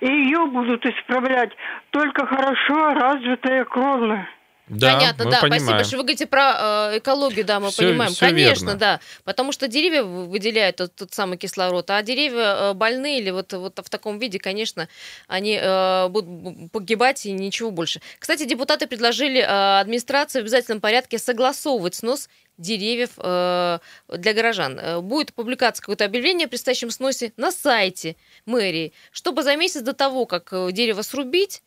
И 0.00 0.06
ее 0.06 0.46
будут 0.46 0.84
исправлять 0.84 1.52
только 1.90 2.26
хорошо 2.26 2.94
развитые 2.94 3.64
кроны. 3.64 4.28
Да, 4.68 4.94
Понятно, 4.98 5.24
мы 5.24 5.30
да. 5.30 5.40
понимаем. 5.40 5.62
Спасибо, 5.64 5.84
что 5.84 5.96
вы 5.96 6.02
говорите 6.02 6.26
про 6.26 6.90
э, 6.92 6.98
экологию, 6.98 7.44
да, 7.44 7.60
мы 7.60 7.70
Всё- 7.70 7.82
понимаем. 7.84 8.12
всё 8.12 8.26
Конечно, 8.26 8.64
верно. 8.66 8.78
да. 8.78 9.00
Потому 9.24 9.52
что 9.52 9.68
деревья 9.68 10.02
вы- 10.02 10.26
выделяют 10.26 10.76
тот, 10.76 10.94
тот 10.94 11.12
самый 11.14 11.38
кислород, 11.38 11.90
а 11.90 12.02
деревья 12.02 12.70
э, 12.70 12.72
больные 12.74 13.20
или 13.20 13.30
вот, 13.30 13.52
вот 13.52 13.78
в 13.82 13.88
таком 13.90 14.18
виде, 14.18 14.38
конечно, 14.38 14.88
они 15.26 15.58
э, 15.60 16.08
будут 16.08 16.70
погибать 16.72 17.24
и 17.26 17.32
ничего 17.32 17.70
больше. 17.70 18.00
Кстати, 18.18 18.44
депутаты 18.44 18.86
предложили 18.86 19.40
э, 19.40 19.80
администрации 19.80 20.40
в 20.40 20.42
обязательном 20.42 20.80
порядке 20.80 21.18
согласовывать 21.18 21.94
снос 21.94 22.28
деревьев 22.58 23.10
э, 23.18 23.78
для 24.08 24.32
горожан. 24.34 24.78
Э, 24.78 25.00
Будет 25.00 25.32
публикация 25.32 25.80
какое-то 25.82 26.04
объявление 26.04 26.46
о 26.46 26.48
предстоящем 26.48 26.90
сносе 26.90 27.32
на 27.36 27.52
сайте 27.52 28.16
мэрии, 28.46 28.92
чтобы 29.12 29.42
за 29.42 29.56
месяц 29.56 29.80
до 29.82 29.92
того, 29.92 30.26
как 30.26 30.48
э, 30.52 30.72
дерево 30.72 31.02
срубить, 31.02 31.62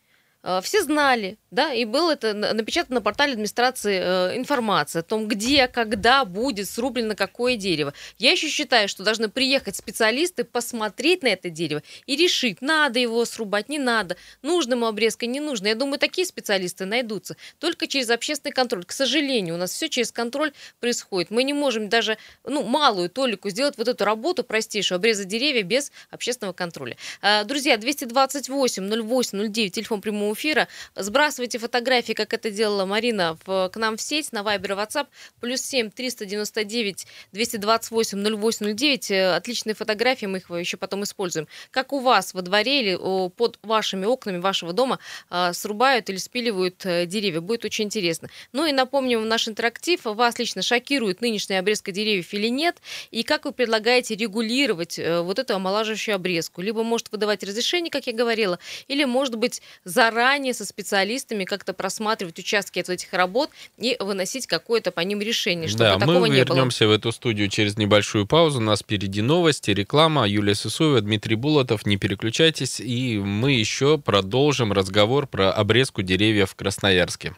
все 0.62 0.82
знали, 0.82 1.38
да, 1.51 1.73
и 1.73 1.86
было 1.86 2.13
это 2.13 2.34
на- 2.34 2.54
напечатано 2.54 2.95
на 2.95 3.01
портале 3.01 3.34
администрации 3.34 3.99
э, 4.01 4.38
информация 4.38 5.01
о 5.01 5.04
том, 5.04 5.27
где, 5.27 5.67
когда 5.67 6.25
будет 6.25 6.67
срублено 6.67 7.15
какое 7.15 7.58
дерево. 7.58 7.93
Я 8.17 8.32
еще 8.32 8.47
считаю, 8.47 8.88
что 8.88 9.04
должны 9.04 9.30
приехать 9.30 9.75
специалисты, 9.75 10.43
посмотреть 10.43 11.21
на 11.23 11.27
это 11.27 11.49
дерево 11.49 11.84
и 12.08 12.15
решить, 12.15 12.62
надо 12.62 12.99
его 12.99 13.23
срубать, 13.25 13.69
не 13.69 13.77
надо, 13.80 14.17
нужно 14.41 14.73
ему 14.73 14.88
обрезка, 14.88 15.25
не 15.25 15.39
нужно. 15.39 15.67
Я 15.67 15.75
думаю, 15.75 15.99
такие 15.99 16.25
специалисты 16.25 16.86
найдутся 16.86 17.38
только 17.60 17.88
через 17.88 18.10
общественный 18.10 18.54
контроль. 18.54 18.86
К 18.86 18.91
сожалению, 18.91 19.56
у 19.56 19.58
нас 19.58 19.71
все 19.71 19.89
через 19.89 20.12
контроль 20.12 20.54
происходит. 20.80 21.30
Мы 21.30 21.43
не 21.43 21.54
можем 21.54 21.89
даже, 21.89 22.17
ну, 22.45 22.63
малую 22.63 23.10
толику 23.10 23.49
сделать 23.49 23.77
вот 23.77 23.88
эту 23.88 24.06
работу 24.06 24.43
простейшую, 24.43 24.95
обрезать 24.95 25.27
деревья 25.27 25.63
без 25.63 25.91
общественного 26.10 26.54
контроля. 26.54 26.97
А, 27.21 27.43
Друзья, 27.43 27.77
228 27.77 28.89
08 28.89 29.51
09, 29.51 29.73
телефон 29.73 30.01
прямого 30.01 30.31
эфира. 30.34 30.67
Сбрасывайте 30.96 31.60
фотографии, 31.60 32.13
как 32.13 32.34
это 32.34 32.52
делала 32.52 32.86
Марина, 32.86 33.38
в, 33.46 33.70
к 33.70 33.78
нам 33.78 33.98
в 33.98 34.02
сеть 34.02 34.32
на 34.32 34.39
Viber 34.39 34.72
и 34.72 34.76
WhatsApp. 34.76 35.08
Плюс 35.39 35.62
7 35.62 35.91
399 35.91 37.08
228 37.32 38.38
08 38.38 38.76
09. 38.76 39.12
Э, 39.12 39.36
Отличные 39.36 39.76
фотографии, 39.76 40.26
мы 40.26 40.39
их 40.39 40.50
еще 40.50 40.78
потом 40.78 41.04
используем. 41.04 41.48
Как 41.72 41.94
у 41.94 42.00
вас 42.00 42.34
во 42.34 42.41
дворе 42.41 42.82
или 42.82 43.30
под 43.30 43.60
вашими 43.63 44.06
окнами 44.06 44.38
вашего 44.38 44.74
дома 44.74 45.00
а, 45.30 45.54
срубают 45.54 46.10
или 46.10 46.17
спиливают 46.17 46.86
э, 46.86 47.06
деревья. 47.06 47.41
Будет 47.41 47.65
очень 47.65 47.86
интересно. 47.86 48.30
Ну 48.54 48.65
и 48.65 48.72
напомним 48.72 49.28
наш 49.28 49.48
интерактив. 49.48 50.02
Вас 50.04 50.38
лично 50.39 50.62
шокирует 50.62 51.22
нынешняя 51.22 51.60
обрезка 51.60 51.91
деревьев 51.91 52.34
или 52.34 52.48
нет? 52.48 52.78
И 53.12 53.24
как 53.24 53.46
вы 53.46 53.52
предлагаете 53.52 54.15
регулировать 54.15 55.00
э, 55.00 55.22
вот 55.22 55.39
эту 55.39 55.56
омолаживающую 55.56 56.15
обрезку? 56.15 56.62
Либо 56.62 56.84
может 56.84 57.12
выдавать 57.12 57.44
разрешение, 57.44 57.91
как 57.91 58.08
я 58.08 58.13
говорила, 58.13 58.60
или 58.88 59.04
может 59.04 59.36
быть 59.36 59.62
заранее 59.84 60.21
со 60.54 60.66
специалистами 60.66 61.46
как-то 61.46 61.74
просматривать 61.74 62.38
участки 62.40 62.80
от 62.80 62.90
этих 62.90 63.12
работ 63.14 63.50
и 63.78 63.98
выносить 64.00 64.48
какое-то 64.48 64.92
по 64.92 65.00
ним 65.02 65.20
решение, 65.22 65.68
чтобы 65.68 65.84
Да, 65.84 65.98
такого 66.00 66.20
мы 66.20 66.30
не 66.30 66.44
было. 66.46 66.56
вернемся 66.56 66.88
в 66.88 66.92
эту 66.92 67.12
студию 67.12 67.48
через 67.50 67.78
небольшую 67.78 68.28
паузу. 68.28 68.60
У 68.60 68.62
нас 68.62 68.82
впереди 68.82 69.22
новости, 69.22 69.72
реклама. 69.72 70.28
Юлия 70.28 70.56
Сысоева, 70.56 71.02
Дмитрий 71.02 71.36
Булатов. 71.36 71.86
Не 71.86 71.98
переключайтесь. 71.98 72.80
И 72.80 73.18
мы 73.18 73.54
еще 73.54 73.98
продолжим 73.98 74.72
разговор 74.72 75.28
про 75.28 75.52
обрезку 75.52 76.02
деревьев 76.02 76.52
в 76.52 76.56
Красноярске. 76.56 77.36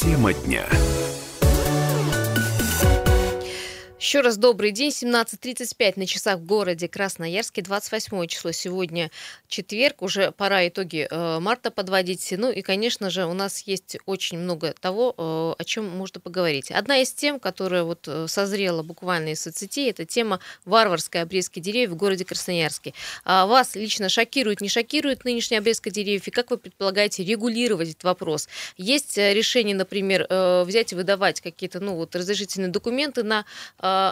Тема 0.00 0.32
дня. 0.32 0.64
Еще 4.14 4.20
раз 4.20 4.36
добрый 4.36 4.70
день. 4.70 4.90
17.35 4.90 5.94
на 5.96 6.06
часах 6.06 6.38
в 6.38 6.46
городе 6.46 6.86
Красноярске. 6.86 7.62
28 7.62 8.28
число 8.28 8.52
сегодня 8.52 9.10
четверг. 9.48 10.02
Уже 10.02 10.30
пора 10.30 10.68
итоги 10.68 11.08
э, 11.10 11.40
марта 11.40 11.72
подводить. 11.72 12.32
Ну 12.38 12.48
и, 12.52 12.62
конечно 12.62 13.10
же, 13.10 13.26
у 13.26 13.32
нас 13.32 13.62
есть 13.66 13.96
очень 14.06 14.38
много 14.38 14.72
того, 14.80 15.16
э, 15.18 15.60
о 15.60 15.64
чем 15.64 15.88
можно 15.88 16.20
поговорить. 16.20 16.70
Одна 16.70 16.98
из 16.98 17.12
тем, 17.12 17.40
которая 17.40 17.82
вот 17.82 18.06
э, 18.06 18.28
созрела 18.28 18.84
буквально 18.84 19.30
из 19.30 19.42
соцсетей, 19.42 19.90
это 19.90 20.04
тема 20.04 20.38
варварской 20.64 21.20
обрезки 21.20 21.58
деревьев 21.58 21.90
в 21.90 21.96
городе 21.96 22.24
Красноярске. 22.24 22.94
А 23.24 23.46
вас 23.46 23.74
лично 23.74 24.08
шокирует, 24.08 24.60
не 24.60 24.68
шокирует 24.68 25.24
нынешняя 25.24 25.58
обрезка 25.58 25.90
деревьев? 25.90 26.28
И 26.28 26.30
как 26.30 26.52
вы 26.52 26.58
предполагаете 26.58 27.24
регулировать 27.24 27.88
этот 27.88 28.04
вопрос? 28.04 28.48
Есть 28.76 29.16
решение, 29.16 29.74
например, 29.74 30.28
взять 30.64 30.92
и 30.92 30.94
выдавать 30.94 31.40
какие-то 31.40 31.80
ну, 31.80 31.96
вот, 31.96 32.14
разрешительные 32.14 32.70
документы 32.70 33.24
на 33.24 33.44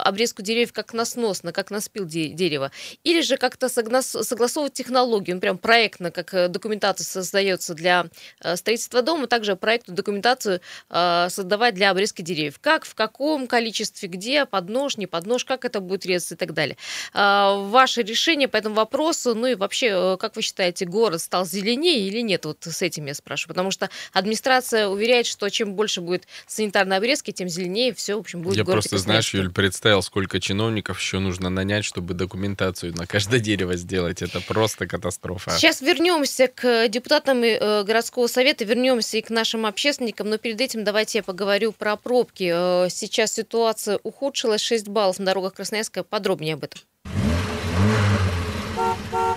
обрезку 0.01 0.41
деревьев 0.41 0.73
как 0.73 0.93
на 0.93 1.05
снос, 1.05 1.43
на 1.43 1.51
как 1.51 1.71
на 1.71 1.81
спил 1.81 2.05
де- 2.05 2.29
дерева. 2.29 2.71
Или 3.03 3.21
же 3.21 3.37
как-то 3.37 3.69
согласовывать 3.69 4.73
технологию, 4.73 5.35
ну, 5.35 5.41
прям 5.41 5.57
проектно, 5.57 6.11
как 6.11 6.33
э, 6.33 6.47
документация 6.47 7.05
создается 7.05 7.73
для 7.73 8.07
э, 8.41 8.55
строительства 8.55 9.01
дома, 9.01 9.27
также 9.27 9.55
проектную 9.55 9.95
документацию 9.95 10.61
э, 10.89 11.27
создавать 11.29 11.75
для 11.75 11.91
обрезки 11.91 12.21
деревьев. 12.21 12.59
Как, 12.59 12.85
в 12.85 12.95
каком 12.95 13.47
количестве, 13.47 14.09
где, 14.09 14.45
под 14.45 14.69
нож, 14.69 14.97
не 14.97 15.07
под 15.07 15.25
нож, 15.25 15.45
как 15.45 15.65
это 15.65 15.79
будет 15.79 16.05
резаться 16.05 16.35
и 16.35 16.37
так 16.37 16.53
далее. 16.53 16.77
Ваше 17.13 18.01
решение 18.01 18.47
по 18.47 18.57
этому 18.57 18.75
вопросу, 18.75 19.35
ну 19.35 19.47
и 19.47 19.55
вообще, 19.55 20.17
как 20.19 20.35
вы 20.35 20.41
считаете, 20.41 20.85
город 20.85 21.21
стал 21.21 21.45
зеленее 21.45 22.07
или 22.07 22.21
нет? 22.21 22.45
Вот 22.45 22.59
с 22.61 22.81
этим 22.81 23.05
я 23.05 23.13
спрашиваю. 23.13 23.53
Потому 23.53 23.71
что 23.71 23.89
администрация 24.11 24.87
уверяет, 24.87 25.25
что 25.25 25.49
чем 25.49 25.73
больше 25.73 26.01
будет 26.01 26.27
санитарной 26.47 26.97
обрезки, 26.97 27.31
тем 27.31 27.49
зеленее 27.49 27.93
все, 27.93 28.15
в 28.15 28.19
общем, 28.19 28.41
будет 28.41 28.57
Я 28.57 28.63
в 28.63 28.65
городе 28.65 28.89
просто, 28.89 29.03
знаешь. 29.03 29.33
Юль, 29.33 29.51
представил, 29.83 30.01
сколько 30.01 30.39
чиновников 30.39 30.97
еще 30.97 31.19
нужно 31.19 31.49
нанять, 31.49 31.83
чтобы 31.83 32.13
документацию 32.13 32.95
на 32.95 33.05
каждое 33.05 33.41
дерево 33.41 33.75
сделать. 33.75 34.21
Это 34.21 34.39
просто 34.39 34.87
катастрофа. 34.87 35.51
Сейчас 35.57 35.81
вернемся 35.81 36.47
к 36.47 36.87
депутатам 36.87 37.43
э, 37.43 37.83
городского 37.83 38.27
совета, 38.27 38.63
вернемся 38.63 39.17
и 39.17 39.21
к 39.21 39.29
нашим 39.29 39.65
общественникам, 39.65 40.29
но 40.29 40.37
перед 40.37 40.61
этим 40.61 40.85
давайте 40.85 41.17
я 41.17 41.23
поговорю 41.23 41.73
про 41.73 41.97
пробки. 41.97 42.49
Э, 42.85 42.89
Сейчас 42.89 43.33
ситуация 43.33 43.99
ухудшилась, 44.03 44.61
6 44.61 44.87
баллов 44.87 45.19
на 45.19 45.25
дорогах 45.25 45.53
Красноярска. 45.55 46.05
Подробнее 46.05 46.53
об 46.53 46.63
этом. 46.63 46.79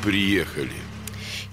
Приехали. 0.04 0.86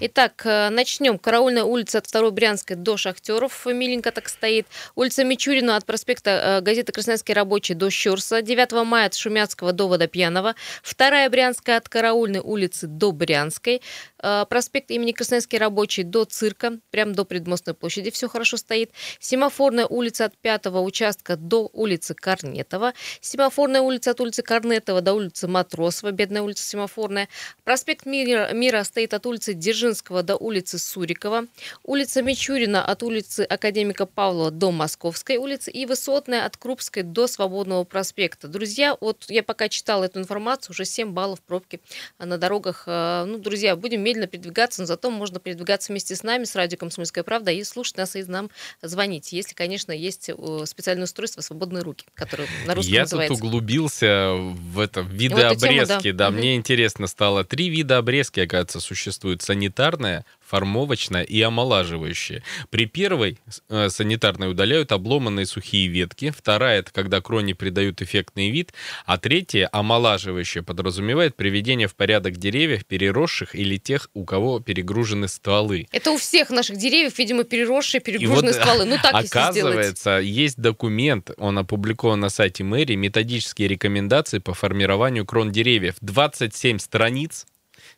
Итак, 0.05 0.41
э, 0.43 0.67
начнем. 0.69 1.17
Караульная 1.17 1.63
улица 1.63 1.99
от 1.99 2.11
2 2.11 2.31
Брянской 2.31 2.75
до 2.75 2.97
Шахтеров. 2.97 3.65
Миленько 3.65 4.11
так 4.11 4.27
стоит. 4.27 4.67
Улица 4.95 5.23
Мичурина 5.23 5.77
от 5.77 5.85
проспекта 5.85 6.29
э, 6.59 6.61
газеты 6.61 6.91
«Красноярский 6.91 7.33
рабочий» 7.33 7.73
до 7.73 7.89
Щурса. 7.89 8.41
9 8.41 8.73
мая 8.85 9.05
от 9.05 9.13
Шумяцкого 9.13 9.71
до 9.71 9.87
Водопьянова. 9.87 10.55
Вторая 10.81 11.29
Брянская 11.29 11.77
от 11.77 11.87
Караульной 11.87 12.41
улицы 12.41 12.87
до 12.87 13.13
Брянской. 13.13 13.81
Э, 14.23 14.45
Проспект 14.49 14.89
имени 14.89 15.11
Красноярский 15.11 15.57
рабочий 15.57 16.03
до 16.03 16.23
Цирка. 16.23 16.79
Прям 16.91 17.13
до 17.13 17.25
Предмостной 17.25 17.75
площади 17.75 18.09
все 18.09 18.29
хорошо 18.29 18.57
стоит. 18.57 18.91
Семафорная 19.19 19.85
улица 19.85 20.25
от 20.25 20.37
5 20.37 20.67
участка 20.67 21.35
до 21.35 21.69
улицы 21.73 22.15
Корнетова. 22.15 22.93
Семафорная 23.19 23.81
улица 23.81 24.11
от 24.11 24.21
улицы 24.21 24.41
Корнетова 24.41 25.01
до 25.01 25.13
улицы 25.13 25.47
Матросова. 25.47 26.11
Бедная 26.11 26.41
улица 26.41 26.63
Семафорная. 26.63 27.27
Проспект 27.65 28.05
Мира, 28.05 28.51
Мира 28.53 28.83
стоит 28.83 29.13
от 29.13 29.25
улицы 29.25 29.53
Дзержинского 29.53 30.23
до 30.23 30.37
улицы 30.37 30.79
Сурикова. 30.79 31.45
Улица 31.83 32.21
Мичурина 32.21 32.85
от 32.85 33.03
улицы 33.03 33.41
Академика 33.41 34.05
Павлова 34.05 34.51
до 34.51 34.71
Московской 34.71 35.37
улицы. 35.37 35.69
И 35.69 35.85
Высотная 35.85 36.45
от 36.45 36.55
Крупской 36.55 37.03
до 37.03 37.27
Свободного 37.27 37.83
проспекта. 37.83 38.47
Друзья, 38.47 38.95
вот 39.01 39.25
я 39.27 39.43
пока 39.43 39.67
читала 39.67 40.05
эту 40.05 40.19
информацию, 40.19 40.71
уже 40.71 40.85
7 40.85 41.11
баллов 41.11 41.41
пробки 41.41 41.81
а, 42.17 42.25
на 42.25 42.37
дорогах. 42.37 42.83
Э, 42.87 43.25
Ну, 43.25 43.37
друзья, 43.37 43.75
будем 43.75 44.01
медленно 44.13 44.27
передвигаться, 44.27 44.81
но 44.81 44.85
зато 44.85 45.09
можно 45.09 45.39
передвигаться 45.39 45.91
вместе 45.91 46.15
с 46.15 46.23
нами, 46.23 46.43
с 46.45 46.55
радио 46.55 46.77
«Комсомольская 46.77 47.23
правда», 47.23 47.51
и 47.51 47.63
слушать 47.63 47.97
нас, 47.97 48.15
и 48.15 48.23
нам 48.23 48.49
звонить, 48.81 49.33
если, 49.33 49.53
конечно, 49.55 49.91
есть 49.91 50.29
э, 50.29 50.65
специальное 50.65 51.05
устройство 51.05 51.41
«Свободные 51.41 51.83
руки», 51.83 52.05
которое 52.13 52.47
на 52.65 52.75
русском 52.75 52.93
Я 52.93 53.01
называется. 53.01 53.35
тут 53.35 53.43
углубился 53.43 54.33
в 54.33 54.79
это 54.79 55.01
в 55.01 55.09
виды 55.09 55.35
В 55.35 55.37
эту 55.39 55.55
тему, 55.59 55.85
да. 55.85 56.01
Да, 56.13 56.29
Мгм. 56.29 56.39
мне 56.39 56.55
интересно 56.55 57.07
стало. 57.07 57.43
Три 57.43 57.69
вида 57.69 57.97
обрезки, 57.97 58.39
оказывается, 58.39 58.79
существуют. 58.79 59.41
Санитарная, 59.41 60.25
формовочная 60.53 61.23
и 61.23 61.41
омолаживающая. 61.41 62.43
При 62.69 62.85
первой 62.85 63.39
э, 63.69 63.89
санитарной 63.89 64.51
удаляют 64.51 64.91
обломанные 64.91 65.47
сухие 65.47 65.87
ветки, 65.87 66.29
вторая 66.29 66.81
это 66.81 66.91
когда 66.93 67.21
крони 67.21 67.53
придают 67.53 68.03
эффектный 68.03 68.51
вид, 68.51 68.71
а 69.07 69.17
третья 69.17 69.67
омолаживающая 69.71 70.61
подразумевает 70.61 71.35
приведение 71.35 71.87
в 71.87 71.95
порядок 71.95 72.37
деревьев, 72.37 72.85
переросших 72.85 73.55
или 73.55 73.77
тех, 73.77 74.11
у 74.13 74.25
кого 74.25 74.59
перегружены 74.59 75.27
стволы. 75.27 75.87
Это 75.91 76.11
у 76.11 76.17
всех 76.17 76.51
наших 76.51 76.77
деревьев, 76.77 77.17
видимо, 77.17 77.45
переросшие, 77.45 77.99
перегруженные 77.99 78.53
вот, 78.53 78.61
стволы. 78.61 78.85
Ну 78.85 78.97
так 79.01 79.15
Оказывается, 79.15 80.19
есть 80.19 80.59
документ, 80.59 81.31
он 81.37 81.57
опубликован 81.57 82.19
на 82.19 82.29
сайте 82.29 82.63
мэрии, 82.63 82.93
методические 82.93 83.69
рекомендации 83.69 84.37
по 84.37 84.53
формированию 84.53 85.25
крон 85.25 85.51
деревьев. 85.51 85.95
27 86.01 86.77
страниц, 86.77 87.47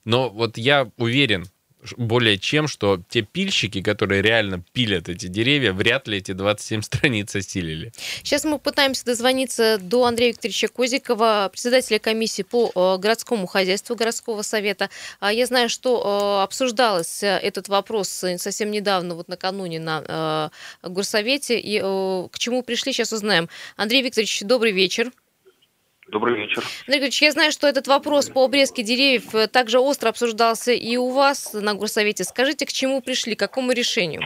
но 0.06 0.30
вот 0.30 0.58
я 0.58 0.90
уверен, 0.96 1.48
более 1.98 2.38
чем, 2.38 2.68
что 2.68 3.02
те 3.10 3.22
пильщики, 3.22 3.82
которые 3.82 4.22
реально 4.22 4.64
пилят 4.74 5.10
эти 5.10 5.28
деревья, 5.28 5.74
вряд 5.74 6.08
ли 6.08 6.18
эти 6.18 6.32
27 6.32 6.82
страниц 6.82 7.36
осилили. 7.36 7.92
Сейчас 8.24 8.44
мы 8.44 8.60
пытаемся 8.60 9.06
дозвониться 9.06 9.78
до 9.80 10.06
Андрея 10.06 10.32
Викторовича 10.32 10.68
Козикова, 10.68 11.50
председателя 11.52 12.00
комиссии 12.00 12.44
по 12.44 12.72
э, 12.74 12.98
городскому 13.00 13.48
хозяйству 13.48 13.96
городского 13.96 14.42
совета. 14.42 14.90
А 15.20 15.32
я 15.32 15.46
знаю, 15.46 15.70
что 15.70 16.40
э, 16.40 16.44
обсуждался 16.44 17.38
этот 17.38 17.68
вопрос 17.68 18.10
совсем 18.38 18.72
недавно, 18.72 19.16
вот 19.16 19.28
накануне 19.28 19.80
на 19.80 20.52
э, 20.84 20.90
горсовете, 20.90 21.60
и 21.60 21.80
к 21.80 22.40
чему 22.40 22.64
пришли, 22.64 22.94
сейчас 22.94 23.12
узнаем. 23.12 23.50
Андрей 23.76 24.02
Викторович, 24.02 24.42
добрый 24.42 24.72
вечер. 24.72 25.12
Добрый 26.08 26.36
вечер. 26.36 26.58
Андрей 26.58 27.00
Григорьевич, 27.00 27.22
я 27.22 27.32
знаю, 27.32 27.52
что 27.52 27.68
этот 27.68 27.88
вопрос 27.88 28.30
по 28.30 28.46
обрезке 28.46 28.84
деревьев 28.84 29.34
э, 29.34 29.48
также 29.48 29.80
остро 29.80 30.10
обсуждался 30.10 30.72
и 30.72 30.98
у 30.98 31.10
вас 31.10 31.54
на 31.54 31.74
горсовете. 31.74 32.24
Скажите, 32.24 32.66
к 32.68 32.70
чему 32.70 33.02
пришли, 33.02 33.36
к 33.36 33.40
какому 33.40 33.72
решению? 33.72 34.22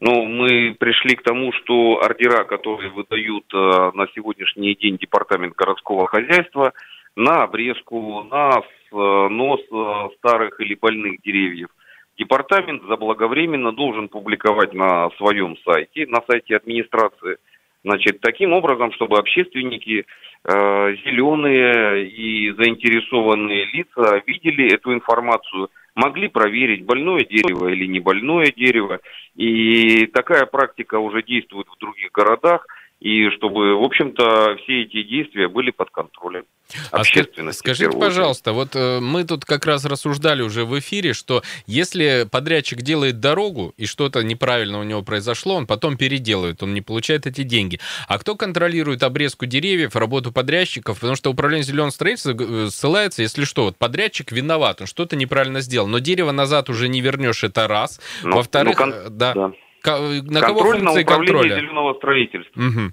Ну, 0.00 0.24
мы 0.24 0.74
пришли 0.74 1.16
к 1.16 1.22
тому, 1.22 1.52
что 1.52 2.00
ордера, 2.02 2.44
которые 2.44 2.90
выдают 2.90 3.44
э, 3.52 3.90
на 3.94 4.06
сегодняшний 4.14 4.74
день 4.74 4.96
Департамент 4.96 5.54
городского 5.54 6.06
хозяйства 6.06 6.72
на 7.14 7.42
обрезку, 7.42 8.22
на 8.24 8.62
снос 8.88 9.60
э, 9.70 10.08
старых 10.16 10.58
или 10.60 10.74
больных 10.74 11.20
деревьев, 11.20 11.68
департамент 12.16 12.82
заблаговременно 12.88 13.70
должен 13.72 14.08
публиковать 14.08 14.72
на 14.72 15.10
своем 15.18 15.58
сайте, 15.58 16.06
на 16.06 16.22
сайте 16.26 16.56
администрации– 16.56 17.36
Значит, 17.84 18.20
таким 18.20 18.52
образом, 18.52 18.92
чтобы 18.92 19.18
общественники, 19.18 20.04
э, 20.44 20.96
зеленые 21.04 22.06
и 22.06 22.52
заинтересованные 22.52 23.66
лица 23.72 24.22
видели 24.26 24.72
эту 24.72 24.94
информацию, 24.94 25.68
могли 25.94 26.28
проверить, 26.28 26.84
больное 26.84 27.24
дерево 27.24 27.68
или 27.68 27.86
не 27.86 28.00
больное 28.00 28.52
дерево. 28.56 29.00
И 29.34 30.06
такая 30.06 30.46
практика 30.46 30.98
уже 30.98 31.22
действует 31.22 31.66
в 31.68 31.78
других 31.78 32.12
городах– 32.12 32.66
и 33.02 33.30
чтобы, 33.30 33.74
в 33.74 33.82
общем-то, 33.82 34.56
все 34.62 34.82
эти 34.82 35.02
действия 35.02 35.48
были 35.48 35.72
под 35.72 35.90
контролем 35.90 36.44
общественности. 36.92 37.60
А 37.60 37.74
скажите, 37.74 37.98
пожалуйста, 37.98 38.52
вот 38.52 38.76
э, 38.76 39.00
мы 39.00 39.24
тут 39.24 39.44
как 39.44 39.66
раз 39.66 39.84
рассуждали 39.84 40.42
уже 40.42 40.64
в 40.64 40.78
эфире, 40.78 41.12
что 41.12 41.42
если 41.66 42.28
подрядчик 42.30 42.80
делает 42.82 43.18
дорогу 43.18 43.74
и 43.76 43.86
что-то 43.86 44.22
неправильно 44.22 44.78
у 44.78 44.84
него 44.84 45.02
произошло, 45.02 45.56
он 45.56 45.66
потом 45.66 45.96
переделывает, 45.96 46.62
он 46.62 46.74
не 46.74 46.80
получает 46.80 47.26
эти 47.26 47.42
деньги. 47.42 47.80
А 48.06 48.18
кто 48.18 48.36
контролирует 48.36 49.02
обрезку 49.02 49.46
деревьев, 49.46 49.96
работу 49.96 50.30
подрядчиков? 50.30 51.00
Потому 51.00 51.16
что 51.16 51.30
управление 51.30 51.64
зеленого 51.64 51.90
строительства 51.90 52.36
э, 52.38 52.68
ссылается, 52.70 53.22
если 53.22 53.44
что, 53.44 53.64
вот 53.64 53.76
подрядчик 53.76 54.30
виноват, 54.30 54.80
он 54.80 54.86
что-то 54.86 55.16
неправильно 55.16 55.60
сделал, 55.60 55.88
но 55.88 55.98
дерево 55.98 56.30
назад 56.30 56.70
уже 56.70 56.88
не 56.88 57.00
вернешь, 57.00 57.42
это 57.42 57.66
раз. 57.66 58.00
Ну, 58.22 58.36
Во-вторых, 58.36 58.78
ну, 58.78 58.84
кон... 58.84 58.94
Э, 58.94 59.08
да. 59.10 59.34
да. 59.34 59.52
На 59.84 60.40
кого 60.40 60.60
Контроль 60.60 60.80
функции 60.80 61.00
на 61.00 61.04
контроля? 61.04 61.56
зеленого 61.56 61.94
строительства. 61.94 62.60
Угу. 62.60 62.92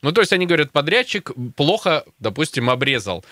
Ну, 0.00 0.12
то 0.12 0.20
есть 0.20 0.32
они 0.32 0.46
говорят, 0.46 0.70
подрядчик 0.70 1.32
плохо, 1.56 2.04
допустим, 2.20 2.70
обрезал. 2.70 3.24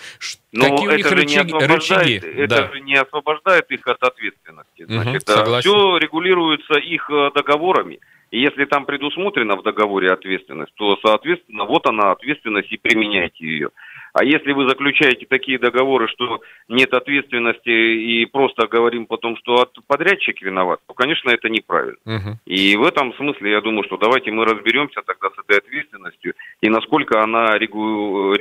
Но 0.52 0.70
Какие 0.70 0.88
у 0.88 0.96
них 0.96 1.10
рычаги? 1.10 1.52
рычаги? 1.52 2.16
Это 2.16 2.56
да. 2.62 2.72
же 2.72 2.80
не 2.80 2.96
освобождает 2.96 3.70
их 3.70 3.86
от 3.86 4.02
ответственности. 4.02 4.84
Значит, 4.84 5.28
угу, 5.28 5.60
все 5.60 5.98
регулируется 5.98 6.74
их 6.74 7.08
э, 7.08 7.30
договорами. 7.34 8.00
И 8.32 8.40
если 8.40 8.64
там 8.64 8.84
предусмотрена 8.84 9.56
в 9.56 9.62
договоре 9.62 10.10
ответственность, 10.10 10.72
то, 10.74 10.98
соответственно, 11.00 11.64
вот 11.64 11.86
она 11.86 12.10
ответственность 12.10 12.72
и 12.72 12.76
применяйте 12.76 13.46
ее. 13.46 13.70
А 14.18 14.24
если 14.24 14.52
вы 14.52 14.66
заключаете 14.66 15.26
такие 15.28 15.58
договоры, 15.58 16.08
что 16.08 16.40
нет 16.68 16.94
ответственности 16.94 17.68
и 17.68 18.24
просто 18.24 18.66
говорим 18.66 19.04
потом, 19.04 19.36
что 19.36 19.68
подрядчик 19.86 20.40
виноват, 20.40 20.80
то, 20.86 20.94
конечно, 20.94 21.28
это 21.28 21.50
неправильно. 21.50 21.98
Угу. 22.06 22.38
И 22.46 22.76
в 22.76 22.84
этом 22.84 23.12
смысле 23.14 23.50
я 23.50 23.60
думаю, 23.60 23.84
что 23.84 23.98
давайте 23.98 24.30
мы 24.30 24.46
разберемся 24.46 25.02
тогда 25.04 25.28
с 25.28 25.38
этой 25.38 25.58
ответственностью 25.58 26.32
и 26.62 26.70
насколько 26.70 27.22
она 27.22 27.58
регу... 27.58 28.34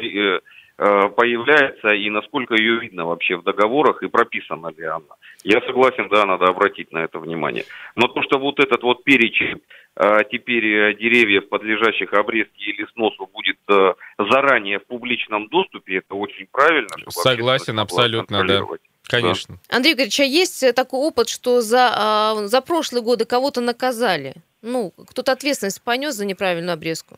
Э, 0.77 1.05
э, 1.05 1.09
появляется 1.09 1.89
и 1.89 2.09
насколько 2.09 2.55
ее 2.55 2.79
видно 2.79 3.05
вообще 3.05 3.37
в 3.37 3.43
договорах 3.43 4.03
и 4.03 4.07
прописана 4.07 4.71
ли 4.77 4.85
она. 4.85 5.15
Я 5.43 5.61
согласен, 5.61 6.07
да, 6.09 6.25
надо 6.25 6.45
обратить 6.45 6.91
на 6.91 6.99
это 6.99 7.19
внимание. 7.19 7.65
Но 7.95 8.07
то, 8.07 8.21
что 8.23 8.39
вот 8.39 8.59
этот 8.59 8.83
вот 8.83 9.03
перечень 9.03 9.61
а 9.97 10.25
теперь 10.25 10.65
э, 10.65 10.93
деревьев, 10.95 11.47
подлежащих 11.47 12.11
обрезке 12.11 12.65
или 12.65 12.85
сносу, 12.93 13.29
будет 13.33 13.57
э, 13.69 13.93
заранее 14.29 14.79
в 14.79 14.85
публичном 14.87 15.47
доступе, 15.47 15.99
это 15.99 16.15
очень 16.15 16.47
правильно. 16.51 16.89
Согласен, 17.07 17.79
абсолютно, 17.79 18.45
да. 18.45 18.61
Конечно. 19.07 19.55
Да. 19.69 19.77
Андрей 19.77 19.93
Григорьевич, 19.93 20.19
а 20.19 20.23
есть 20.23 20.63
э, 20.63 20.73
такой 20.73 20.99
опыт, 20.99 21.29
что 21.29 21.61
за, 21.61 21.91
а, 21.93 22.47
за 22.47 22.59
прошлые 22.59 23.03
годы 23.03 23.23
кого-то 23.23 23.61
наказали? 23.61 24.33
Ну, 24.61 24.91
кто-то 25.07 25.31
ответственность 25.31 25.81
понес 25.81 26.15
за 26.15 26.25
неправильную 26.25 26.73
обрезку? 26.73 27.17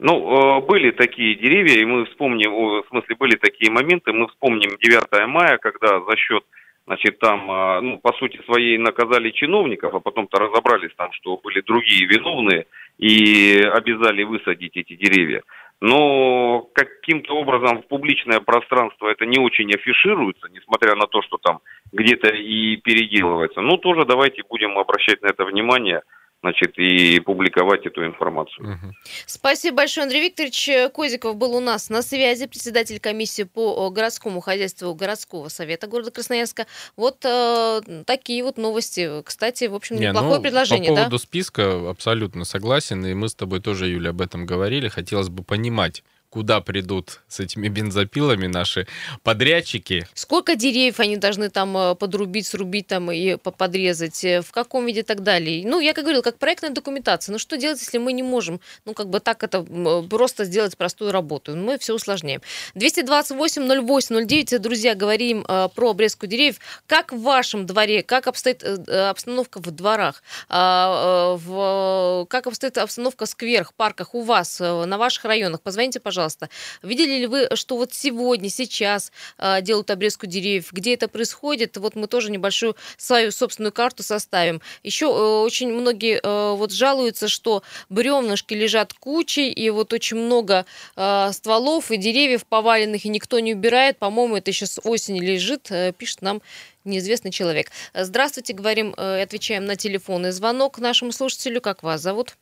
Ну, 0.00 0.60
были 0.62 0.92
такие 0.92 1.34
деревья, 1.34 1.80
и 1.80 1.84
мы 1.84 2.06
вспомним, 2.06 2.52
в 2.52 2.84
смысле, 2.88 3.16
были 3.16 3.36
такие 3.36 3.70
моменты, 3.72 4.12
мы 4.12 4.28
вспомним 4.28 4.76
9 4.78 5.26
мая, 5.26 5.58
когда 5.58 6.00
за 6.00 6.16
счет 6.16 6.44
значит, 6.86 7.18
там, 7.18 7.50
а, 7.50 7.80
ну, 7.82 7.98
по 7.98 8.14
сути 8.14 8.40
своей 8.46 8.78
наказали 8.78 9.30
чиновников, 9.30 9.94
а 9.94 10.00
потом-то 10.00 10.38
разобрались 10.38 10.94
там, 10.96 11.12
что 11.12 11.36
были 11.36 11.60
другие 11.60 12.06
виновные 12.06 12.64
и 12.96 13.60
обязали 13.60 14.22
высадить 14.22 14.74
эти 14.74 14.96
деревья. 14.96 15.42
Но 15.82 16.66
каким-то 16.72 17.34
образом 17.34 17.82
в 17.82 17.88
публичное 17.88 18.40
пространство 18.40 19.08
это 19.08 19.26
не 19.26 19.38
очень 19.38 19.70
афишируется, 19.70 20.48
несмотря 20.50 20.94
на 20.94 21.06
то, 21.06 21.20
что 21.20 21.36
там 21.36 21.60
где-то 21.92 22.28
и 22.28 22.76
переделывается. 22.76 23.60
Ну, 23.60 23.76
тоже 23.76 24.06
давайте 24.06 24.42
будем 24.48 24.78
обращать 24.78 25.20
на 25.20 25.26
это 25.26 25.44
внимание– 25.44 26.02
значит, 26.40 26.78
и 26.78 27.18
публиковать 27.20 27.84
эту 27.86 28.06
информацию. 28.06 28.72
Угу. 28.72 28.94
Спасибо 29.26 29.78
большое, 29.78 30.04
Андрей 30.04 30.28
Викторович. 30.28 30.92
Козиков 30.92 31.36
был 31.36 31.54
у 31.56 31.60
нас 31.60 31.90
на 31.90 32.02
связи, 32.02 32.46
председатель 32.46 33.00
комиссии 33.00 33.42
по 33.42 33.90
городскому 33.90 34.40
хозяйству 34.40 34.94
городского 34.94 35.48
совета 35.48 35.86
города 35.86 36.10
Красноярска. 36.10 36.66
Вот 36.96 37.24
э, 37.24 37.80
такие 38.06 38.42
вот 38.44 38.56
новости. 38.56 39.22
Кстати, 39.24 39.64
в 39.64 39.74
общем, 39.74 39.96
неплохое 39.96 40.30
Не, 40.30 40.36
ну, 40.36 40.42
предложение. 40.42 40.90
По 40.90 40.96
поводу 40.96 41.16
да? 41.16 41.22
списка 41.22 41.90
абсолютно 41.90 42.44
согласен, 42.44 43.04
и 43.04 43.14
мы 43.14 43.28
с 43.28 43.34
тобой 43.34 43.60
тоже, 43.60 43.88
Юля, 43.88 44.10
об 44.10 44.20
этом 44.20 44.46
говорили. 44.46 44.88
Хотелось 44.88 45.28
бы 45.28 45.42
понимать, 45.42 46.04
куда 46.30 46.60
придут 46.60 47.20
с 47.28 47.40
этими 47.40 47.68
бензопилами 47.68 48.46
наши 48.46 48.86
подрядчики. 49.22 50.06
Сколько 50.14 50.56
деревьев 50.56 51.00
они 51.00 51.16
должны 51.16 51.48
там 51.48 51.76
э, 51.76 51.94
подрубить, 51.94 52.46
срубить 52.46 52.86
там 52.86 53.10
и 53.10 53.36
подрезать, 53.36 54.24
э, 54.24 54.42
в 54.42 54.52
каком 54.52 54.86
виде 54.86 55.00
и 55.00 55.02
так 55.02 55.22
далее. 55.22 55.66
Ну, 55.66 55.80
я 55.80 55.94
как 55.94 56.04
говорил, 56.04 56.22
как 56.22 56.38
проектная 56.38 56.70
документация. 56.70 57.32
Ну, 57.32 57.38
что 57.38 57.56
делать, 57.56 57.80
если 57.80 57.98
мы 57.98 58.12
не 58.12 58.22
можем, 58.22 58.60
ну, 58.84 58.92
как 58.92 59.08
бы 59.08 59.20
так 59.20 59.42
это 59.42 59.62
просто 60.10 60.44
сделать 60.44 60.76
простую 60.76 61.12
работу? 61.12 61.56
Мы 61.56 61.78
все 61.78 61.94
усложняем. 61.94 62.42
228-08-09, 62.74 64.58
друзья, 64.58 64.94
говорим 64.94 65.46
э, 65.48 65.68
про 65.74 65.90
обрезку 65.90 66.26
деревьев. 66.26 66.60
Как 66.86 67.12
в 67.12 67.22
вашем 67.22 67.64
дворе, 67.64 68.02
как 68.02 68.26
обстоит 68.26 68.62
обстановка 68.62 69.60
в 69.60 69.70
дворах, 69.70 70.22
а, 70.48 71.36
в, 71.36 72.26
как 72.28 72.46
обстоит 72.46 72.76
обстановка 72.78 73.24
в 73.26 73.28
скверах, 73.28 73.72
парках 73.74 74.14
у 74.14 74.22
вас, 74.22 74.60
на 74.60 74.98
ваших 74.98 75.24
районах? 75.24 75.62
Позвоните, 75.62 76.00
пожалуйста 76.00 76.17
пожалуйста, 76.18 76.48
видели 76.82 77.20
ли 77.20 77.26
вы, 77.28 77.48
что 77.54 77.76
вот 77.76 77.94
сегодня, 77.94 78.50
сейчас 78.50 79.12
э, 79.38 79.62
делают 79.62 79.88
обрезку 79.88 80.26
деревьев? 80.26 80.72
Где 80.72 80.94
это 80.94 81.06
происходит? 81.06 81.76
Вот 81.76 81.94
мы 81.94 82.08
тоже 82.08 82.32
небольшую 82.32 82.74
свою 82.96 83.30
собственную 83.30 83.70
карту 83.72 84.02
составим. 84.02 84.60
Еще 84.82 85.06
э, 85.06 85.08
очень 85.08 85.72
многие 85.72 86.18
э, 86.20 86.54
вот 86.56 86.72
жалуются, 86.72 87.28
что 87.28 87.62
бревнышки 87.88 88.52
лежат 88.54 88.94
кучей, 88.94 89.48
и 89.48 89.70
вот 89.70 89.92
очень 89.92 90.16
много 90.16 90.66
э, 90.96 91.30
стволов 91.32 91.92
и 91.92 91.96
деревьев 91.96 92.44
поваленных, 92.46 93.04
и 93.04 93.08
никто 93.08 93.38
не 93.38 93.54
убирает. 93.54 93.98
По-моему, 93.98 94.38
это 94.38 94.50
еще 94.50 94.66
с 94.66 94.80
осени 94.82 95.20
лежит, 95.20 95.70
э, 95.70 95.92
пишет 95.92 96.20
нам 96.20 96.42
неизвестный 96.84 97.30
человек. 97.30 97.70
Здравствуйте, 97.94 98.54
говорим, 98.54 98.92
отвечаем 98.96 99.66
на 99.66 99.76
телефонный 99.76 100.32
звонок 100.32 100.78
нашему 100.78 101.12
слушателю. 101.12 101.60
Как 101.60 101.84
вас 101.84 102.00
зовут? 102.00 102.34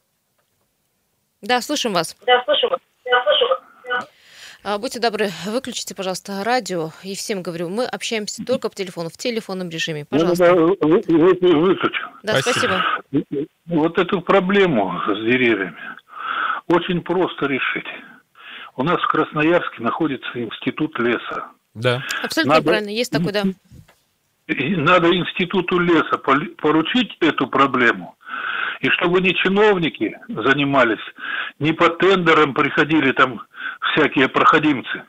Да, 1.42 1.60
слушаем 1.60 1.94
вас. 1.94 2.16
Да, 2.26 2.42
слушаем. 2.44 2.72
А, 2.72 2.75
будьте 4.78 4.98
добры, 4.98 5.30
выключите, 5.44 5.94
пожалуйста, 5.94 6.42
радио. 6.42 6.90
И 7.04 7.14
всем 7.14 7.42
говорю, 7.42 7.68
мы 7.68 7.84
общаемся 7.84 8.44
только 8.44 8.68
по 8.68 8.74
телефону, 8.74 9.08
в 9.08 9.16
телефонном 9.16 9.68
режиме. 9.68 10.04
Пожалуйста. 10.04 10.52
Ну, 10.54 10.76
да, 10.80 10.86
вы, 10.88 11.02
вы, 11.06 11.56
выключу. 11.60 12.08
Да, 12.24 12.40
спасибо. 12.40 12.82
спасибо. 13.08 13.46
Вот 13.66 13.96
эту 13.98 14.20
проблему 14.22 15.00
с 15.06 15.18
деревьями 15.24 15.78
очень 16.66 17.00
просто 17.02 17.46
решить. 17.46 17.86
У 18.76 18.82
нас 18.82 19.00
в 19.00 19.06
Красноярске 19.06 19.82
находится 19.82 20.28
институт 20.34 20.98
леса. 20.98 21.46
Да. 21.74 22.02
Абсолютно 22.22 22.54
Надо... 22.54 22.66
правильно, 22.66 22.90
есть 22.90 23.12
такой, 23.12 23.32
да. 23.32 23.44
Надо 24.48 25.08
институту 25.16 25.78
леса 25.78 26.18
поручить 26.18 27.16
эту 27.20 27.46
проблему, 27.46 28.15
и 28.80 28.88
чтобы 28.90 29.20
не 29.20 29.34
чиновники 29.34 30.18
занимались, 30.28 31.04
не 31.58 31.72
по 31.72 31.88
тендерам 31.88 32.54
приходили 32.54 33.12
там 33.12 33.42
всякие 33.80 34.28
проходимцы, 34.28 35.04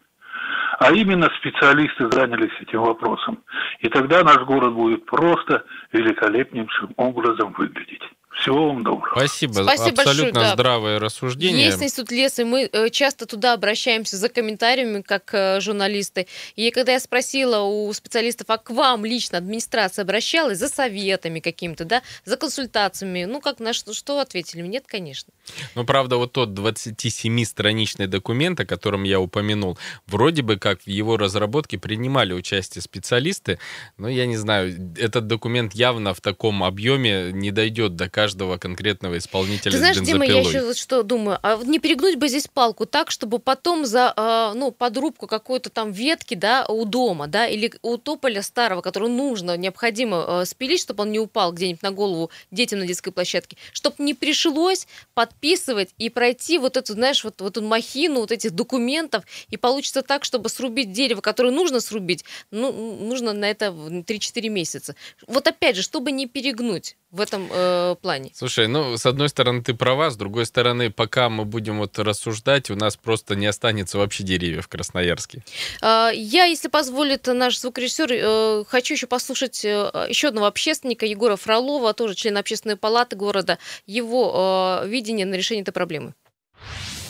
а 0.79 0.91
именно 0.91 1.29
специалисты 1.37 2.09
занялись 2.11 2.53
этим 2.61 2.81
вопросом. 2.81 3.39
И 3.79 3.89
тогда 3.89 4.23
наш 4.23 4.39
город 4.39 4.73
будет 4.73 5.05
просто 5.05 5.65
великолепнейшим 5.91 6.93
образом 6.97 7.53
выглядеть. 7.57 8.03
Всего 8.39 8.67
вам 8.67 8.83
доброго. 8.83 9.15
Спасибо. 9.15 9.53
Спасибо 9.63 10.01
Абсолютно 10.01 10.33
большое, 10.33 10.53
здравое 10.53 10.99
рассуждение. 10.99 11.65
Есть 11.65 11.81
институт 11.81 12.11
леса, 12.11 12.43
и 12.43 12.45
мы 12.45 12.69
э, 12.71 12.89
часто 12.91 13.25
туда 13.25 13.53
обращаемся 13.53 14.15
за 14.15 14.29
комментариями, 14.29 15.01
как 15.01 15.33
э, 15.33 15.59
журналисты. 15.59 16.27
И 16.55 16.69
когда 16.69 16.93
я 16.93 16.99
спросила 16.99 17.63
у 17.63 17.91
специалистов, 17.93 18.47
а 18.49 18.57
к 18.57 18.69
вам 18.69 19.05
лично 19.05 19.39
администрация 19.39 20.03
обращалась 20.03 20.59
за 20.59 20.69
советами 20.69 21.39
какими-то, 21.39 21.85
да, 21.85 22.03
за 22.25 22.37
консультациями, 22.37 23.25
ну, 23.25 23.41
как 23.41 23.59
на 23.59 23.73
что, 23.73 23.93
что 23.93 24.19
ответили? 24.19 24.61
Нет, 24.61 24.85
конечно. 24.85 25.33
Ну, 25.73 25.83
правда, 25.83 26.17
вот 26.17 26.33
тот 26.33 26.49
27-страничный 26.49 28.05
документ, 28.05 28.59
о 28.59 28.65
котором 28.65 29.03
я 29.03 29.19
упомянул, 29.19 29.79
вроде 30.05 30.43
бы 30.43 30.57
как 30.57 30.83
в 30.83 30.87
его 30.87 31.17
разработке 31.17 31.79
принимали 31.79 32.33
участие 32.33 32.83
специалисты, 32.83 33.57
но 33.97 34.07
я 34.07 34.27
не 34.27 34.37
знаю, 34.37 34.93
этот 34.95 35.25
документ 35.25 35.73
явно 35.73 36.13
в 36.13 36.21
таком 36.21 36.63
объеме 36.63 37.31
не 37.31 37.49
дойдет 37.49 37.95
до 37.95 38.07
каждого 38.09 38.26
каждого 38.27 38.57
конкретного 38.57 39.17
исполнителя 39.17 39.71
Ты 39.71 39.77
знаешь, 39.77 39.97
Дима, 39.99 40.25
я 40.25 40.41
еще 40.41 40.73
что 40.73 41.01
думаю, 41.03 41.39
а 41.43 41.57
не 41.63 41.79
перегнуть 41.79 42.17
бы 42.17 42.27
здесь 42.27 42.47
палку 42.53 42.85
так, 42.85 43.09
чтобы 43.09 43.39
потом 43.39 43.85
за 43.85 44.11
а, 44.17 44.53
ну, 44.53 44.71
подрубку 44.71 45.27
какой-то 45.27 45.69
там 45.69 45.93
ветки, 45.93 46.35
да, 46.35 46.65
у 46.65 46.83
дома, 46.83 47.27
да, 47.27 47.47
или 47.47 47.71
у 47.83 47.95
тополя 47.97 48.41
старого, 48.41 48.81
который 48.81 49.07
нужно, 49.07 49.55
необходимо 49.55 50.41
а, 50.41 50.45
спилить, 50.45 50.81
чтобы 50.81 51.03
он 51.03 51.11
не 51.13 51.19
упал 51.19 51.53
где-нибудь 51.53 51.81
на 51.81 51.91
голову 51.91 52.29
детям 52.51 52.79
на 52.79 52.87
детской 52.87 53.11
площадке, 53.11 53.55
чтобы 53.71 53.95
не 53.99 54.13
пришлось 54.13 54.87
подписывать 55.13 55.91
и 55.97 56.09
пройти 56.09 56.57
вот 56.57 56.75
эту, 56.75 56.93
знаешь, 56.93 57.23
вот, 57.23 57.39
вот 57.39 57.55
эту 57.55 57.65
махину 57.65 58.19
вот 58.19 58.33
этих 58.33 58.51
документов, 58.51 59.23
и 59.49 59.55
получится 59.55 60.01
так, 60.01 60.25
чтобы 60.25 60.49
срубить 60.49 60.91
дерево, 60.91 61.21
которое 61.21 61.51
нужно 61.51 61.79
срубить, 61.79 62.25
ну, 62.51 62.73
нужно 62.99 63.31
на 63.31 63.49
это 63.49 63.67
3-4 63.67 64.49
месяца. 64.49 64.95
Вот 65.27 65.47
опять 65.47 65.77
же, 65.77 65.81
чтобы 65.81 66.11
не 66.11 66.27
перегнуть 66.27 66.97
в 67.11 67.21
этом 67.21 67.47
э, 67.51 67.95
плане. 68.01 68.31
Слушай, 68.33 68.67
ну, 68.67 68.97
с 68.97 69.05
одной 69.05 69.29
стороны, 69.29 69.63
ты 69.63 69.73
права, 69.73 70.09
с 70.09 70.17
другой 70.17 70.45
стороны, 70.45 70.91
пока 70.91 71.29
мы 71.29 71.45
будем 71.45 71.79
вот 71.79 71.97
рассуждать, 71.99 72.69
у 72.69 72.75
нас 72.75 72.97
просто 72.97 73.35
не 73.35 73.45
останется 73.45 73.97
вообще 73.97 74.23
деревьев 74.23 74.65
в 74.65 74.67
Красноярске. 74.67 75.41
Э, 75.81 76.09
я, 76.13 76.45
если 76.45 76.67
позволит 76.67 77.27
наш 77.27 77.57
звукорежиссер, 77.59 78.09
э, 78.11 78.63
хочу 78.67 78.95
еще 78.95 79.07
послушать 79.07 79.63
э, 79.63 80.07
еще 80.09 80.27
одного 80.27 80.47
общественника, 80.47 81.05
Егора 81.05 81.37
Фролова, 81.37 81.93
тоже 81.93 82.13
члена 82.13 82.41
общественной 82.41 82.75
палаты 82.75 83.15
города, 83.15 83.57
его 83.85 84.81
э, 84.83 84.87
видение 84.87 85.25
на 85.25 85.35
решение 85.35 85.61
этой 85.61 85.71
проблемы. 85.71 86.13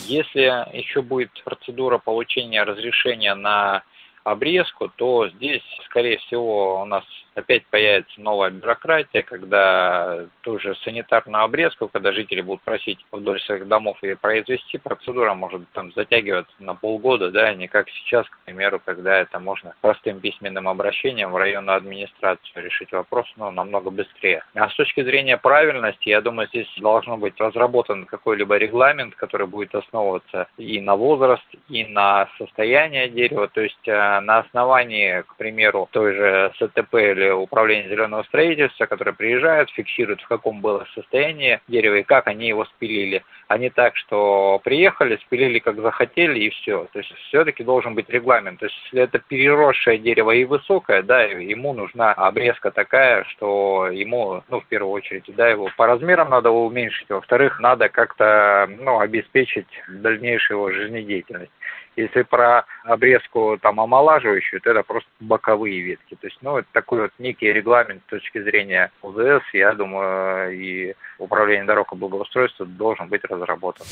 Если 0.06 0.40
еще 0.76 1.02
будет 1.02 1.30
процедура 1.44 1.98
получения 1.98 2.62
разрешения 2.62 3.34
на 3.34 3.82
обрезку, 4.24 4.88
то 4.96 5.28
здесь, 5.28 5.62
скорее 5.86 6.18
всего, 6.18 6.82
у 6.82 6.84
нас 6.84 7.04
опять 7.38 7.66
появится 7.66 8.20
новая 8.20 8.50
бюрократия, 8.50 9.22
когда 9.22 10.26
ту 10.42 10.58
же 10.58 10.74
санитарную 10.76 11.44
обрезку, 11.44 11.88
когда 11.88 12.12
жители 12.12 12.40
будут 12.40 12.62
просить 12.62 12.98
вдоль 13.12 13.40
своих 13.40 13.68
домов 13.68 13.98
ее 14.02 14.16
произвести, 14.16 14.78
процедура 14.78 15.34
может 15.34 15.62
там 15.72 15.92
затягиваться 15.92 16.54
на 16.58 16.74
полгода, 16.74 17.30
да, 17.30 17.54
не 17.54 17.68
как 17.68 17.88
сейчас, 17.90 18.28
к 18.28 18.38
примеру, 18.44 18.80
когда 18.84 19.18
это 19.18 19.38
можно 19.38 19.74
простым 19.80 20.20
письменным 20.20 20.68
обращением 20.68 21.30
в 21.30 21.36
районную 21.36 21.76
администрацию 21.76 22.64
решить 22.64 22.92
вопрос, 22.92 23.26
ну, 23.36 23.50
намного 23.50 23.90
быстрее. 23.90 24.42
А 24.54 24.68
с 24.68 24.74
точки 24.74 25.02
зрения 25.02 25.36
правильности, 25.36 26.08
я 26.08 26.20
думаю, 26.20 26.48
здесь 26.48 26.68
должно 26.78 27.16
быть 27.16 27.38
разработан 27.38 28.04
какой-либо 28.04 28.56
регламент, 28.56 29.14
который 29.14 29.46
будет 29.46 29.74
основываться 29.74 30.48
и 30.56 30.80
на 30.80 30.96
возраст, 30.96 31.46
и 31.68 31.84
на 31.84 32.28
состояние 32.38 33.08
дерева, 33.08 33.48
то 33.48 33.60
есть 33.60 33.86
э, 33.86 34.20
на 34.20 34.38
основании, 34.38 35.22
к 35.22 35.36
примеру, 35.36 35.88
той 35.92 36.14
же 36.14 36.52
СТП 36.56 36.94
или 36.94 37.27
управления 37.34 37.88
зеленого 37.88 38.22
строительства, 38.24 38.86
которые 38.86 39.14
приезжают, 39.14 39.70
фиксируют, 39.70 40.20
в 40.20 40.28
каком 40.28 40.60
было 40.60 40.86
состоянии 40.94 41.60
дерево 41.68 41.96
и 41.96 42.02
как 42.02 42.26
они 42.26 42.48
его 42.48 42.64
спилили. 42.64 43.24
А 43.48 43.58
не 43.58 43.70
так, 43.70 43.96
что 43.96 44.60
приехали, 44.62 45.16
спилили 45.16 45.58
как 45.58 45.80
захотели 45.80 46.38
и 46.38 46.50
все. 46.50 46.86
То 46.92 46.98
есть 46.98 47.12
все-таки 47.28 47.64
должен 47.64 47.94
быть 47.94 48.08
регламент. 48.10 48.60
То 48.60 48.66
есть 48.66 48.76
если 48.84 49.02
это 49.02 49.18
переросшее 49.18 49.98
дерево 49.98 50.32
и 50.32 50.44
высокое, 50.44 51.02
да, 51.02 51.22
ему 51.22 51.72
нужна 51.72 52.12
обрезка 52.12 52.70
такая, 52.70 53.24
что 53.24 53.88
ему, 53.90 54.42
ну, 54.48 54.60
в 54.60 54.66
первую 54.66 54.92
очередь, 54.92 55.24
да, 55.28 55.48
его 55.48 55.70
по 55.76 55.86
размерам 55.86 56.30
надо 56.30 56.50
уменьшить, 56.50 57.08
во-вторых, 57.08 57.60
надо 57.60 57.88
как-то, 57.88 58.68
ну, 58.80 59.00
обеспечить 59.00 59.68
дальнейшую 59.88 60.58
его 60.58 60.70
жизнедеятельность. 60.70 61.52
Если 61.98 62.22
про 62.22 62.64
обрезку 62.84 63.58
там 63.60 63.80
омолаживающую, 63.80 64.60
то 64.60 64.70
это 64.70 64.84
просто 64.84 65.10
боковые 65.18 65.80
ветки. 65.80 66.14
То 66.14 66.28
есть, 66.28 66.38
ну, 66.42 66.58
это 66.58 66.68
такой 66.72 67.02
вот 67.02 67.10
некий 67.18 67.52
регламент 67.52 68.02
с 68.06 68.10
точки 68.10 68.40
зрения 68.40 68.92
УЗС, 69.02 69.42
я 69.52 69.72
думаю, 69.72 70.56
и 70.56 70.94
управление 71.18 71.64
дорог 71.64 71.92
и 71.92 71.96
благоустройства 71.96 72.66
должен 72.66 73.08
быть 73.08 73.24
разработан. 73.24 73.84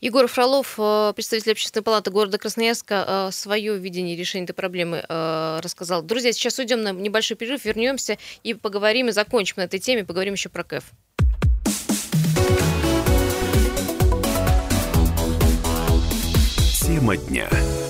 Егор 0.00 0.26
Фролов, 0.26 0.74
э, 0.76 1.12
представитель 1.14 1.52
общественной 1.52 1.84
палаты 1.84 2.10
города 2.10 2.36
Красноярска, 2.36 3.04
э, 3.06 3.30
свое 3.30 3.78
видение 3.78 4.16
решения 4.16 4.42
этой 4.42 4.52
проблемы 4.54 5.04
э, 5.08 5.60
рассказал. 5.62 6.02
Друзья, 6.02 6.32
сейчас 6.32 6.58
уйдем 6.58 6.82
на 6.82 6.92
небольшой 6.92 7.36
перерыв, 7.36 7.64
вернемся 7.64 8.18
и 8.42 8.54
поговорим, 8.54 9.06
и 9.06 9.12
закончим 9.12 9.54
на 9.58 9.62
этой 9.62 9.78
теме, 9.78 10.04
поговорим 10.04 10.34
еще 10.34 10.48
про 10.48 10.64
КЭФ. 10.64 10.82
Тема 17.06 17.16
дня. 17.16 17.85